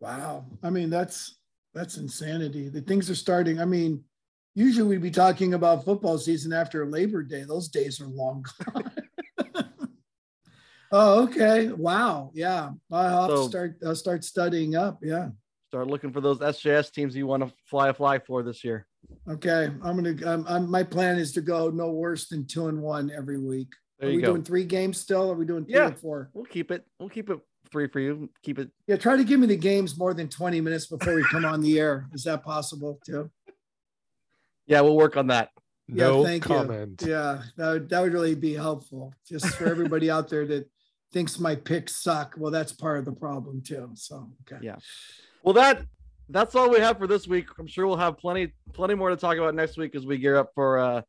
Wow. 0.00 0.46
I 0.62 0.70
mean, 0.70 0.90
that's 0.90 1.38
that's 1.74 1.96
insanity. 1.96 2.68
The 2.68 2.80
things 2.80 3.10
are 3.10 3.14
starting. 3.14 3.60
I 3.60 3.64
mean, 3.64 4.02
usually 4.54 4.88
we'd 4.88 5.02
be 5.02 5.10
talking 5.10 5.54
about 5.54 5.84
football 5.84 6.18
season 6.18 6.52
after 6.52 6.86
Labor 6.86 7.22
Day. 7.22 7.44
Those 7.44 7.68
days 7.68 8.00
are 8.00 8.06
long 8.06 8.44
gone. 8.64 8.92
oh, 10.92 11.22
okay. 11.24 11.68
Wow. 11.68 12.30
Yeah. 12.34 12.70
I'll 12.90 13.28
have 13.28 13.30
So- 13.30 13.42
to 13.44 13.48
start 13.48 13.76
I'll 13.84 13.96
start 13.96 14.24
studying 14.24 14.76
up. 14.76 14.98
Yeah. 15.02 15.30
Start 15.68 15.86
looking 15.86 16.12
for 16.12 16.20
those 16.20 16.38
SJS 16.38 16.92
teams 16.92 17.16
you 17.16 17.26
want 17.26 17.42
to 17.48 17.52
fly 17.64 17.88
a 17.88 17.94
fly 17.94 18.18
for 18.18 18.42
this 18.42 18.62
year. 18.62 18.86
Okay. 19.30 19.70
I'm 19.82 19.96
gonna 19.96 20.14
I'm, 20.26 20.46
I'm 20.48 20.70
my 20.70 20.82
plan 20.82 21.18
is 21.18 21.32
to 21.32 21.40
go 21.40 21.70
no 21.70 21.90
worse 21.90 22.28
than 22.28 22.46
two 22.46 22.68
and 22.68 22.80
one 22.82 23.10
every 23.10 23.38
week. 23.38 23.68
There 23.98 24.08
are 24.08 24.12
you 24.12 24.16
we 24.16 24.22
go. 24.22 24.32
doing 24.32 24.42
three 24.44 24.64
games 24.64 24.98
still? 24.98 25.30
Are 25.30 25.34
we 25.36 25.44
doing 25.46 25.64
three 25.64 25.74
Yeah. 25.74 25.88
or 25.90 25.94
four? 25.94 26.30
We'll 26.34 26.44
keep 26.44 26.70
it. 26.70 26.84
We'll 26.98 27.08
keep 27.08 27.30
it 27.30 27.38
three 27.70 27.86
for 27.88 28.00
you. 28.00 28.28
Keep 28.42 28.58
it. 28.58 28.70
Yeah, 28.86 28.96
try 28.96 29.16
to 29.16 29.24
give 29.24 29.38
me 29.40 29.46
the 29.46 29.56
games 29.56 29.96
more 29.96 30.12
than 30.12 30.28
20 30.28 30.60
minutes 30.60 30.86
before 30.86 31.14
we 31.14 31.22
come 31.24 31.44
on 31.44 31.60
the 31.60 31.78
air. 31.78 32.08
Is 32.12 32.24
that 32.24 32.42
possible 32.42 32.98
too? 33.06 33.30
Yeah, 34.66 34.80
we'll 34.80 34.96
work 34.96 35.16
on 35.16 35.28
that. 35.28 35.50
Yeah, 35.88 36.08
No 36.08 36.24
thank 36.24 36.44
you. 36.44 36.48
comment. 36.54 37.02
Yeah, 37.06 37.42
that 37.56 37.72
would, 37.72 37.88
that 37.90 38.00
would 38.02 38.12
really 38.12 38.34
be 38.34 38.54
helpful 38.54 39.12
just 39.28 39.46
for 39.46 39.66
everybody 39.66 40.10
out 40.10 40.28
there 40.28 40.46
that 40.46 40.68
thinks 41.12 41.38
my 41.38 41.54
picks 41.54 41.96
suck. 42.02 42.34
Well, 42.38 42.50
that's 42.50 42.72
part 42.72 42.98
of 42.98 43.04
the 43.04 43.12
problem 43.12 43.62
too. 43.62 43.90
So, 43.94 44.30
okay. 44.42 44.64
Yeah. 44.64 44.76
Well, 45.42 45.54
that 45.54 45.82
that's 46.28 46.54
all 46.54 46.70
we 46.70 46.78
have 46.80 46.98
for 46.98 47.06
this 47.06 47.26
week. 47.26 47.46
I'm 47.58 47.66
sure 47.66 47.86
we'll 47.86 47.96
have 47.96 48.18
plenty 48.18 48.52
plenty 48.72 48.94
more 48.94 49.10
to 49.10 49.16
talk 49.16 49.36
about 49.36 49.54
next 49.54 49.76
week 49.76 49.94
as 49.94 50.06
we 50.06 50.18
gear 50.18 50.36
up 50.36 50.50
for 50.54 50.78
uh 50.78 51.02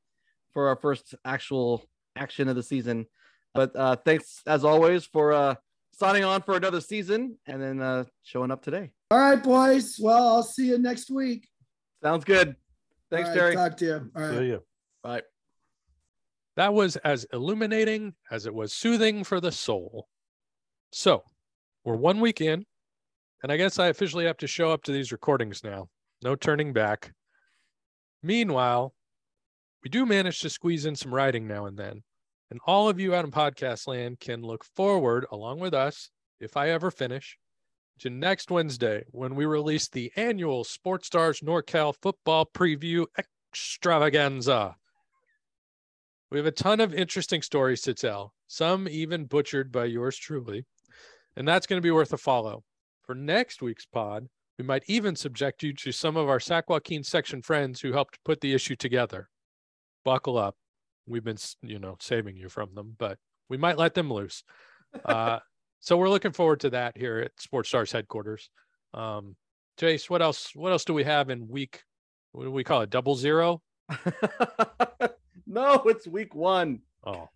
for 0.54 0.68
our 0.68 0.76
first 0.76 1.16
actual 1.26 1.86
action 2.16 2.48
of 2.48 2.56
the 2.56 2.64
season. 2.64 3.06
But 3.54 3.76
uh 3.76 3.96
thanks 3.98 4.42
as 4.46 4.64
always 4.64 5.06
for 5.06 5.34
uh 5.34 5.56
signing 5.94 6.24
on 6.24 6.42
for 6.42 6.56
another 6.58 6.82
season 6.82 7.38
and 7.46 7.62
then 7.62 7.82
uh 7.82 8.06
showing 8.24 8.52
up 8.52 8.64
today. 8.64 8.92
All 9.12 9.20
right, 9.20 9.42
boys. 9.42 9.98
Well, 10.00 10.28
I'll 10.28 10.44
see 10.44 10.68
you 10.68 10.78
next 10.78 11.10
week. 11.12 11.48
Sounds 12.02 12.26
good. 12.26 12.56
Thanks, 13.12 13.30
All 13.30 13.36
right, 13.36 13.40
Terry. 13.40 13.56
Talk 13.56 13.78
to 13.78 13.86
you. 13.86 14.12
All 14.16 14.22
right. 14.22 14.38
See 14.38 14.46
you. 14.48 14.64
Bye. 15.04 15.22
That 16.56 16.74
was 16.74 16.98
as 16.98 17.26
illuminating 17.34 18.14
as 18.30 18.46
it 18.46 18.54
was 18.54 18.74
soothing 18.74 19.24
for 19.24 19.40
the 19.40 19.52
soul. 19.52 20.08
So, 20.92 21.24
we're 21.84 21.96
one 21.96 22.20
week 22.20 22.42
in, 22.42 22.66
and 23.44 23.52
I 23.52 23.58
guess 23.58 23.78
I 23.78 23.88
officially 23.88 24.26
have 24.26 24.38
to 24.38 24.48
show 24.48 24.72
up 24.72 24.84
to 24.84 24.94
these 24.94 25.12
recordings 25.12 25.64
now. 25.64 25.90
No 26.24 26.36
turning 26.36 26.72
back. 26.72 27.12
Meanwhile, 28.24 28.94
we 29.84 29.90
do 29.90 30.06
manage 30.06 30.40
to 30.40 30.50
squeeze 30.50 30.86
in 30.86 30.96
some 30.96 31.14
writing 31.14 31.46
now 31.46 31.66
and 31.66 31.78
then. 31.78 32.04
And 32.50 32.60
all 32.66 32.88
of 32.88 33.00
you 33.00 33.14
out 33.14 33.26
in 33.26 33.32
podcast 33.32 33.86
land 33.86 34.22
can 34.22 34.42
look 34.42 34.64
forward, 34.64 35.26
along 35.32 35.60
with 35.60 35.74
us, 35.74 36.10
if 36.40 36.56
I 36.56 36.70
ever 36.70 36.90
finish, 36.90 37.38
to 38.00 38.10
next 38.10 38.50
Wednesday 38.50 39.04
when 39.12 39.36
we 39.36 39.46
release 39.46 39.90
the 39.90 40.12
annual 40.16 40.64
Sports 40.64 41.08
Stars 41.08 41.42
NorCal 41.42 41.94
football 42.02 42.46
preview 42.46 43.06
extravaganza. 43.52 44.76
We 46.32 46.38
have 46.38 46.46
a 46.46 46.52
ton 46.52 46.80
of 46.80 46.94
interesting 46.94 47.42
stories 47.42 47.82
to 47.82 47.94
tell, 47.94 48.34
some 48.48 48.88
even 48.88 49.26
butchered 49.26 49.72
by 49.72 49.86
yours 49.86 50.18
truly. 50.18 50.66
And 51.36 51.48
that's 51.48 51.68
going 51.68 51.78
to 51.78 51.86
be 51.86 51.92
worth 51.92 52.14
a 52.14 52.18
follow. 52.18 52.64
For 53.04 53.16
next 53.16 53.62
week's 53.62 53.86
pod, 53.86 54.28
we 54.58 54.66
might 54.66 54.84
even 54.88 55.16
subject 55.16 55.64
you 55.64 55.74
to 55.74 55.92
some 55.92 56.16
of 56.16 56.30
our 56.30 56.40
Sac 56.40 56.70
Joaquin 56.70 57.04
section 57.04 57.42
friends 57.42 57.82
who 57.82 57.92
helped 57.92 58.24
put 58.24 58.40
the 58.42 58.54
issue 58.54 58.76
together. 58.76 59.30
Buckle 60.06 60.38
up. 60.38 60.56
We've 61.06 61.24
been, 61.24 61.38
you 61.62 61.80
know, 61.80 61.98
saving 62.00 62.38
you 62.38 62.48
from 62.50 62.74
them, 62.76 62.96
but 62.98 63.18
we 63.50 63.58
might 63.58 63.78
let 63.78 63.94
them 63.94 64.12
loose. 64.12 64.44
Uh, 65.04 65.40
so 65.82 65.98
we're 65.98 66.10
looking 66.10 66.32
forward 66.32 66.62
to 66.62 66.70
that 66.70 66.98
here 66.98 67.20
at 67.20 67.32
Sports 67.40 67.70
Stars 67.70 67.92
headquarters. 67.92 68.50
Um, 68.94 69.36
Jace, 69.78 70.10
what 70.10 70.22
else? 70.22 70.52
What 70.56 70.72
else 70.72 70.86
do 70.86 70.94
we 70.94 71.04
have 71.04 71.30
in 71.30 71.48
week? 71.48 71.84
What 72.32 72.46
do 72.46 72.52
we 72.52 72.64
call 72.64 72.82
it? 72.82 72.90
Double 72.90 73.16
zero? 73.16 73.62
no, 75.48 75.84
it's 75.86 76.08
week 76.08 76.34
one. 76.34 76.80
Oh, 77.06 77.28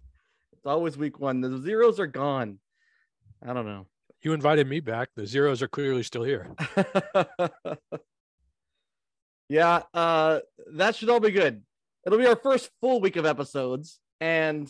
It's 0.54 0.66
always 0.66 0.98
week 0.98 1.20
one. 1.20 1.42
The 1.42 1.62
zeros 1.62 2.00
are 2.00 2.08
gone. 2.08 2.60
I 3.46 3.54
don't 3.54 3.66
know. 3.66 3.86
You 4.24 4.34
invited 4.34 4.68
me 4.68 4.80
back. 4.80 5.10
The 5.16 5.26
zeros 5.26 5.62
are 5.62 5.68
clearly 5.68 6.04
still 6.04 6.24
here. 6.24 6.50
yeah, 9.50 9.84
uh, 9.94 10.40
that 10.74 10.96
should 10.96 11.10
all 11.10 11.20
be 11.20 11.32
good. 11.32 11.62
It'll 12.06 12.20
be 12.20 12.28
our 12.28 12.36
first 12.36 12.70
full 12.82 13.02
week 13.02 13.16
of 13.16 13.26
episodes, 13.26 14.00
and 14.22 14.70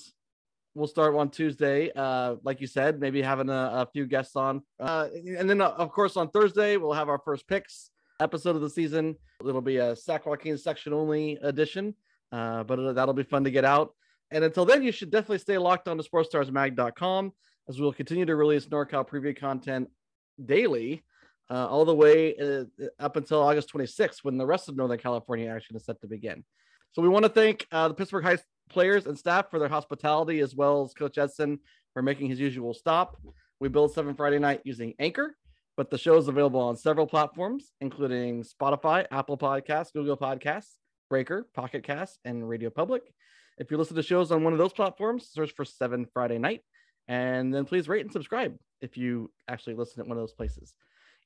we'll 0.76 0.88
start 0.88 1.16
on 1.16 1.30
Tuesday. 1.30 1.92
Uh, 1.96 2.36
like 2.44 2.62
you 2.62 2.68
said, 2.68 3.00
maybe 3.00 3.22
having 3.22 3.50
a, 3.50 3.72
a 3.74 3.88
few 3.94 4.06
guests 4.06 4.36
on, 4.36 4.64
uh, 4.80 5.08
and 5.14 5.50
then 5.50 5.62
uh, 5.62 5.70
of 5.70 5.92
course 5.92 6.18
on 6.18 6.30
Thursday 6.30 6.78
we'll 6.78 6.94
have 6.94 7.10
our 7.10 7.20
first 7.20 7.48
picks 7.48 7.92
episode 8.20 8.56
of 8.56 8.62
the 8.62 8.70
season. 8.70 9.16
It'll 9.42 9.62
be 9.62 9.78
a 9.78 9.96
Sac 9.96 10.26
Joaquin 10.26 10.58
section 10.58 10.94
only 10.94 11.38
edition, 11.42 11.94
uh, 12.32 12.64
but 12.64 12.94
that'll 12.94 13.14
be 13.14 13.24
fun 13.24 13.44
to 13.44 13.52
get 13.52 13.66
out. 13.66 13.94
And 14.32 14.44
until 14.44 14.66
then, 14.66 14.84
you 14.84 14.92
should 14.92 15.10
definitely 15.10 15.38
stay 15.38 15.58
locked 15.58 15.88
on 15.88 15.98
to 15.98 16.04
sportstarsmag.com 16.04 17.32
as 17.70 17.80
we'll 17.80 17.94
continue 17.94 18.26
to 18.26 18.36
release 18.36 18.66
NorCal 18.66 19.08
preview 19.08 19.38
content 19.38 19.90
daily 20.44 21.04
uh, 21.50 21.68
all 21.68 21.86
the 21.86 21.96
way 21.96 22.36
uh, 22.36 22.66
up 23.00 23.16
until 23.16 23.42
August 23.42 23.72
26th 23.74 24.24
when 24.24 24.38
the 24.38 24.46
rest 24.46 24.70
of 24.70 24.76
Northern 24.76 24.98
California 24.98 25.50
action 25.50 25.76
is 25.76 25.86
set 25.86 26.00
to 26.02 26.08
begin. 26.08 26.44
So 26.94 27.02
we 27.02 27.10
want 27.10 27.24
to 27.24 27.30
thank 27.30 27.68
uh, 27.72 27.88
the 27.90 27.94
Pittsburg 27.94 28.24
High 28.24 28.38
players 28.70 29.06
and 29.06 29.18
staff 29.18 29.50
for 29.50 29.60
their 29.60 29.70
hospitality, 29.70 30.40
as 30.40 30.56
well 30.56 30.84
as 30.84 30.94
Coach 30.94 31.16
Eidson 31.16 31.60
for 31.94 32.02
making 32.02 32.28
his 32.28 32.40
usual 32.40 32.74
stop. 32.74 33.18
We 33.60 33.70
build 33.70 33.94
Seven 33.94 34.16
Friday 34.16 34.40
Night 34.40 34.62
using 34.66 34.94
Anchor, 35.00 35.36
but 35.76 35.90
the 35.90 35.98
show 35.98 36.18
is 36.18 36.28
available 36.28 36.60
on 36.60 36.76
several 36.76 37.08
platforms, 37.08 37.72
including 37.82 38.44
Spotify, 38.44 39.06
Apple 39.12 39.38
Podcasts, 39.38 39.94
Google 39.94 40.18
Podcasts, 40.18 40.76
Breaker, 41.10 41.48
Pocket 41.54 41.84
Cast, 41.84 42.20
and 42.26 42.48
Radio 42.48 42.70
Public. 42.70 43.04
If 43.58 43.72
you 43.72 43.78
listen 43.78 43.96
to 43.96 44.04
shows 44.04 44.32
on 44.32 44.44
one 44.44 44.54
of 44.54 44.60
those 44.60 44.74
platforms, 44.74 45.30
search 45.32 45.54
for 45.56 45.66
Seven 45.66 46.06
Friday 46.14 46.38
Night, 46.38 46.62
and 47.08 47.54
then 47.54 47.66
please 47.66 47.88
rate 47.88 48.02
and 48.02 48.12
subscribe 48.12 48.58
if 48.82 48.98
you 48.98 49.32
actually 49.48 49.76
listen 49.76 50.02
at 50.02 50.08
one 50.08 50.18
of 50.18 50.22
those 50.22 50.34
places. 50.34 50.76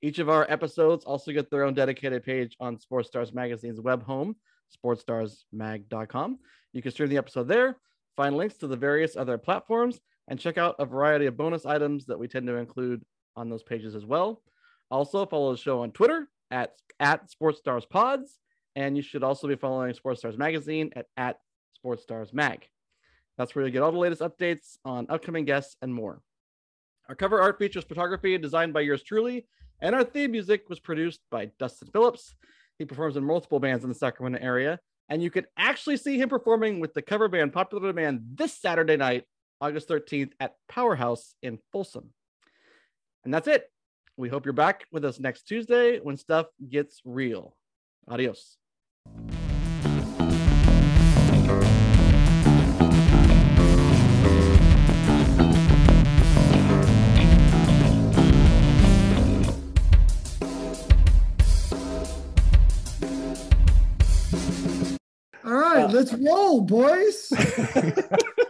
Each 0.01 0.19
of 0.19 0.29
our 0.29 0.49
episodes 0.49 1.05
also 1.05 1.31
get 1.31 1.51
their 1.51 1.63
own 1.63 1.73
dedicated 1.73 2.23
page 2.23 2.55
on 2.59 2.79
Sports 2.79 3.09
Stars 3.09 3.33
Magazine's 3.33 3.79
web 3.79 4.03
home, 4.03 4.35
sportstarsmag.com. 4.83 6.39
You 6.73 6.81
can 6.81 6.91
stream 6.91 7.09
the 7.09 7.17
episode 7.17 7.47
there, 7.47 7.77
find 8.15 8.35
links 8.35 8.57
to 8.57 8.67
the 8.67 8.77
various 8.77 9.15
other 9.15 9.37
platforms, 9.37 9.99
and 10.27 10.39
check 10.39 10.57
out 10.57 10.75
a 10.79 10.85
variety 10.85 11.27
of 11.27 11.37
bonus 11.37 11.65
items 11.65 12.05
that 12.05 12.17
we 12.17 12.27
tend 12.27 12.47
to 12.47 12.55
include 12.55 13.03
on 13.35 13.49
those 13.49 13.63
pages 13.63 13.95
as 13.95 14.05
well. 14.05 14.41
Also, 14.89 15.25
follow 15.25 15.51
the 15.51 15.57
show 15.57 15.81
on 15.81 15.91
Twitter 15.91 16.27
at, 16.49 16.73
at 16.99 17.29
Sports 17.29 17.59
Stars 17.59 17.85
Pods, 17.85 18.39
and 18.75 18.95
you 18.95 19.03
should 19.03 19.23
also 19.23 19.47
be 19.47 19.55
following 19.55 19.93
Sports 19.93 20.21
Stars 20.21 20.37
Magazine 20.37 20.91
at, 20.95 21.05
at 21.15 21.39
Sports 21.75 22.03
Stars 22.03 22.33
Mag. 22.33 22.67
That's 23.41 23.55
where 23.55 23.65
you'll 23.65 23.73
get 23.73 23.81
all 23.81 23.91
the 23.91 23.97
latest 23.97 24.21
updates 24.21 24.77
on 24.85 25.07
upcoming 25.09 25.45
guests 25.45 25.75
and 25.81 25.91
more. 25.91 26.21
Our 27.09 27.15
cover 27.15 27.41
art 27.41 27.57
features 27.57 27.83
photography 27.83 28.37
designed 28.37 28.71
by 28.71 28.81
yours 28.81 29.01
truly, 29.01 29.47
and 29.81 29.95
our 29.95 30.03
theme 30.03 30.29
music 30.29 30.69
was 30.69 30.79
produced 30.79 31.21
by 31.31 31.49
Dustin 31.57 31.87
Phillips. 31.91 32.35
He 32.77 32.85
performs 32.85 33.17
in 33.17 33.23
multiple 33.23 33.59
bands 33.59 33.83
in 33.83 33.89
the 33.89 33.95
Sacramento 33.95 34.37
area, 34.45 34.79
and 35.09 35.23
you 35.23 35.31
can 35.31 35.47
actually 35.57 35.97
see 35.97 36.19
him 36.19 36.29
performing 36.29 36.79
with 36.79 36.93
the 36.93 37.01
cover 37.01 37.27
band 37.27 37.51
Popular 37.51 37.87
Demand 37.87 38.21
this 38.35 38.53
Saturday 38.53 38.95
night, 38.95 39.23
August 39.59 39.89
13th 39.89 40.33
at 40.39 40.53
Powerhouse 40.69 41.33
in 41.41 41.57
Folsom. 41.71 42.11
And 43.23 43.33
that's 43.33 43.47
it. 43.47 43.71
We 44.17 44.29
hope 44.29 44.45
you're 44.45 44.53
back 44.53 44.85
with 44.91 45.03
us 45.03 45.19
next 45.19 45.47
Tuesday 45.47 45.97
when 45.97 46.15
stuff 46.15 46.45
gets 46.69 47.01
real. 47.05 47.57
Adios. 48.07 48.57
Let's 65.91 66.13
roll, 66.13 66.61
boys. 66.61 67.31